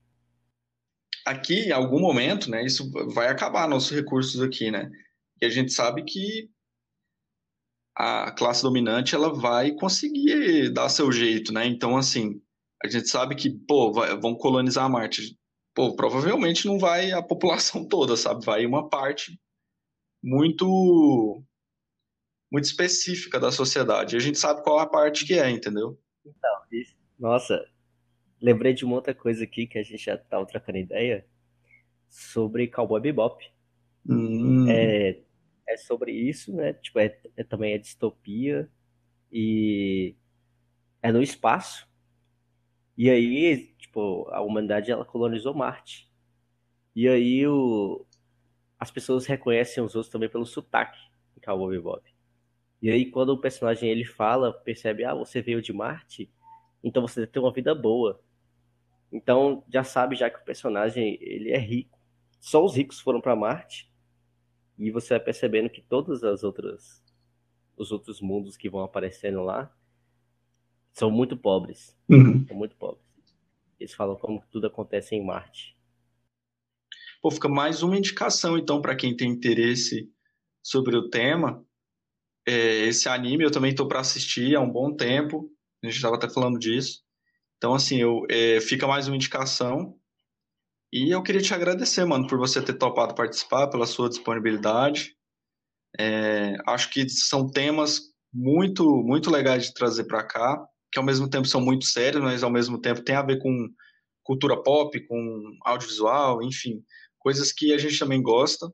Aqui, 1.25 1.67
em 1.67 1.71
algum 1.71 1.99
momento, 1.99 2.49
né, 2.49 2.63
isso 2.63 2.91
vai 3.13 3.27
acabar 3.27 3.67
nossos 3.67 3.91
recursos 3.91 4.41
aqui, 4.41 4.69
né? 4.69 4.91
E 5.41 5.45
a 5.45 5.49
gente 5.49 5.73
sabe 5.73 6.03
que 6.03 6.49
a 7.95 8.31
classe 8.31 8.61
dominante 8.61 9.15
ela 9.15 9.33
vai 9.33 9.71
conseguir 9.71 10.69
dar 10.71 10.89
seu 10.89 11.11
jeito, 11.11 11.51
né? 11.53 11.65
Então, 11.65 11.97
assim, 11.97 12.41
a 12.83 12.87
gente 12.87 13.07
sabe 13.07 13.35
que, 13.35 13.49
pô, 13.49 13.91
vai, 13.91 14.15
vão 14.17 14.35
colonizar 14.35 14.89
Marte. 14.89 15.37
Pô, 15.73 15.95
provavelmente 15.95 16.67
não 16.67 16.77
vai 16.77 17.11
a 17.11 17.23
população 17.23 17.85
toda, 17.87 18.15
sabe? 18.15 18.45
Vai 18.45 18.65
uma 18.65 18.87
parte 18.87 19.39
muito 20.21 21.43
muito 22.51 22.65
específica 22.65 23.39
da 23.39 23.51
sociedade. 23.51 24.15
A 24.15 24.19
gente 24.19 24.37
sabe 24.37 24.63
qual 24.63 24.79
a 24.79 24.85
parte 24.85 25.25
que 25.25 25.33
é, 25.33 25.49
entendeu? 25.49 25.99
Então, 26.25 26.61
isso, 26.71 26.95
nossa, 27.19 27.65
lembrei 28.41 28.73
de 28.73 28.85
uma 28.85 28.95
outra 28.95 29.13
coisa 29.13 29.43
aqui 29.43 29.67
que 29.67 29.77
a 29.77 29.83
gente 29.83 30.03
já 30.03 30.15
estava 30.15 30.45
trocando 30.45 30.77
ideia 30.77 31.25
sobre 32.09 32.67
Cowboy 32.67 33.01
Bebop. 33.01 33.43
Hum. 34.07 34.69
É, 34.69 35.19
é 35.67 35.77
sobre 35.77 36.11
isso, 36.11 36.55
né? 36.55 36.73
Tipo, 36.73 36.99
é, 36.99 37.17
é, 37.35 37.43
também 37.43 37.73
é 37.73 37.77
distopia 37.77 38.69
e 39.31 40.15
é 41.01 41.11
no 41.11 41.21
espaço. 41.21 41.87
E 42.97 43.09
aí, 43.09 43.73
tipo, 43.77 44.27
a 44.29 44.41
humanidade 44.41 44.91
ela 44.91 45.03
colonizou 45.03 45.53
Marte. 45.53 46.09
E 46.95 47.09
aí 47.09 47.45
o, 47.45 48.05
as 48.79 48.89
pessoas 48.91 49.25
reconhecem 49.25 49.83
os 49.83 49.95
outros 49.95 50.11
também 50.11 50.29
pelo 50.29 50.45
sotaque 50.45 50.99
em 51.35 51.41
Cowboy 51.41 51.75
Bebop. 51.75 52.14
E 52.81 52.89
aí 52.89 53.09
quando 53.09 53.29
o 53.29 53.37
personagem 53.39 53.89
ele 53.89 54.05
fala, 54.05 54.53
percebe, 54.53 55.03
ah, 55.03 55.13
você 55.13 55.41
veio 55.41 55.61
de 55.61 55.73
Marte, 55.73 56.31
então 56.83 57.01
você 57.01 57.21
deve 57.21 57.31
ter 57.31 57.39
uma 57.39 57.51
vida 57.51 57.73
boa. 57.73 58.21
Então 59.11 59.63
já 59.71 59.83
sabe 59.83 60.15
já 60.15 60.29
que 60.29 60.39
o 60.39 60.45
personagem 60.45 61.17
ele 61.21 61.51
é 61.51 61.57
rico. 61.57 61.99
Só 62.39 62.63
os 62.63 62.75
ricos 62.75 62.99
foram 62.99 63.21
para 63.21 63.35
Marte 63.35 63.91
e 64.77 64.91
você 64.91 65.15
vai 65.15 65.19
percebendo 65.19 65.69
que 65.69 65.81
todas 65.81 66.23
as 66.23 66.43
outras 66.43 67.03
os 67.77 67.91
outros 67.91 68.21
mundos 68.21 68.55
que 68.55 68.69
vão 68.69 68.83
aparecendo 68.83 69.41
lá 69.41 69.73
são 70.93 71.11
muito 71.11 71.35
pobres. 71.35 71.97
Uhum. 72.09 72.45
São 72.47 72.55
muito 72.55 72.75
pobres. 72.75 73.03
Eles 73.79 73.93
falam 73.93 74.15
como 74.15 74.43
tudo 74.49 74.67
acontece 74.67 75.13
em 75.13 75.25
Marte. 75.25 75.75
Pô, 77.21 77.29
fica 77.29 77.49
mais 77.49 77.83
uma 77.83 77.97
indicação 77.97 78.57
então 78.57 78.81
para 78.81 78.95
quem 78.95 79.15
tem 79.15 79.29
interesse 79.29 80.09
sobre 80.63 80.95
o 80.95 81.09
tema. 81.09 81.65
É, 82.47 82.85
esse 82.85 83.09
anime 83.09 83.43
eu 83.43 83.51
também 83.51 83.71
estou 83.71 83.87
para 83.87 83.99
assistir 83.99 84.55
há 84.55 84.61
um 84.61 84.71
bom 84.71 84.95
tempo. 84.95 85.49
A 85.83 85.87
gente 85.87 85.95
estava 85.95 86.15
até 86.15 86.29
falando 86.29 86.59
disso. 86.59 87.01
Então, 87.57 87.73
assim, 87.73 87.97
eu, 87.97 88.25
é, 88.29 88.59
fica 88.61 88.87
mais 88.87 89.07
uma 89.07 89.15
indicação. 89.15 89.95
E 90.91 91.11
eu 91.13 91.23
queria 91.23 91.41
te 91.41 91.53
agradecer, 91.53 92.05
mano, 92.05 92.27
por 92.27 92.37
você 92.37 92.61
ter 92.61 92.73
topado 92.73 93.15
participar, 93.15 93.67
pela 93.67 93.85
sua 93.85 94.09
disponibilidade. 94.09 95.15
É, 95.99 96.55
acho 96.67 96.89
que 96.89 97.07
são 97.09 97.49
temas 97.49 98.01
muito, 98.33 98.83
muito 99.03 99.31
legais 99.31 99.65
de 99.65 99.73
trazer 99.73 100.05
para 100.05 100.23
cá, 100.23 100.65
que 100.91 100.99
ao 100.99 101.05
mesmo 101.05 101.29
tempo 101.29 101.47
são 101.47 101.61
muito 101.61 101.85
sérios, 101.85 102.21
mas 102.21 102.43
ao 102.43 102.51
mesmo 102.51 102.79
tempo 102.79 103.03
tem 103.03 103.15
a 103.15 103.21
ver 103.21 103.39
com 103.39 103.69
cultura 104.23 104.61
pop, 104.61 104.99
com 105.07 105.41
audiovisual, 105.63 106.43
enfim, 106.43 106.83
coisas 107.19 107.51
que 107.51 107.73
a 107.73 107.77
gente 107.77 107.97
também 107.97 108.21
gosta. 108.21 108.67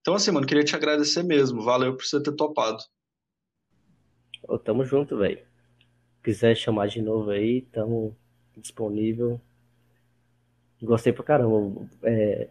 Então, 0.00 0.14
assim, 0.14 0.30
mano, 0.30 0.46
queria 0.46 0.64
te 0.64 0.74
agradecer 0.74 1.22
mesmo. 1.22 1.62
Valeu 1.62 1.96
por 1.96 2.04
você 2.04 2.22
ter 2.22 2.34
topado. 2.34 2.82
Ô, 4.48 4.58
tamo 4.58 4.82
junto, 4.82 5.18
velho. 5.18 5.46
Quiser 6.24 6.56
chamar 6.56 6.88
de 6.88 7.02
novo 7.02 7.30
aí, 7.30 7.60
tamo 7.70 8.16
disponível. 8.56 9.38
Gostei 10.82 11.12
pra 11.12 11.22
caramba. 11.22 11.86
É... 12.02 12.48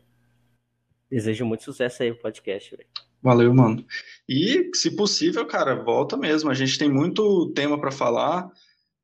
Desejo 1.10 1.44
muito 1.46 1.64
sucesso 1.64 2.04
aí 2.04 2.14
pro 2.14 2.22
podcast, 2.22 2.76
velho. 2.76 2.88
Valeu, 3.22 3.52
mano. 3.52 3.84
E, 4.30 4.70
se 4.76 4.96
possível, 4.96 5.46
cara, 5.48 5.84
volta 5.84 6.16
mesmo. 6.16 6.52
A 6.52 6.54
gente 6.54 6.78
tem 6.78 6.90
muito 6.92 7.52
tema 7.54 7.80
para 7.80 7.92
falar 7.92 8.52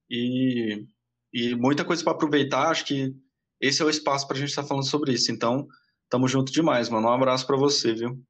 e, 0.08 0.86
e 1.34 1.56
muita 1.56 1.84
coisa 1.84 2.04
para 2.04 2.14
aproveitar. 2.14 2.70
Acho 2.70 2.86
que 2.86 3.16
esse 3.60 3.82
é 3.82 3.86
o 3.86 3.89
espaço 3.89 4.28
pra 4.28 4.38
gente 4.38 4.50
estar 4.50 4.62
tá 4.62 4.68
falando 4.68 4.86
sobre 4.86 5.14
isso. 5.14 5.32
Então, 5.32 5.68
tamo 6.08 6.28
junto 6.28 6.52
demais, 6.52 6.89
mano. 6.89 7.08
Um 7.08 7.12
abraço 7.12 7.48
para 7.48 7.58
você, 7.58 7.94
viu? 7.94 8.22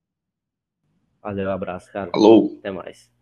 Valeu, 1.22 1.50
um 1.50 1.52
abraço, 1.52 1.92
cara. 1.92 2.12
Falou. 2.12 2.56
Até 2.60 2.72
mais. 2.72 3.13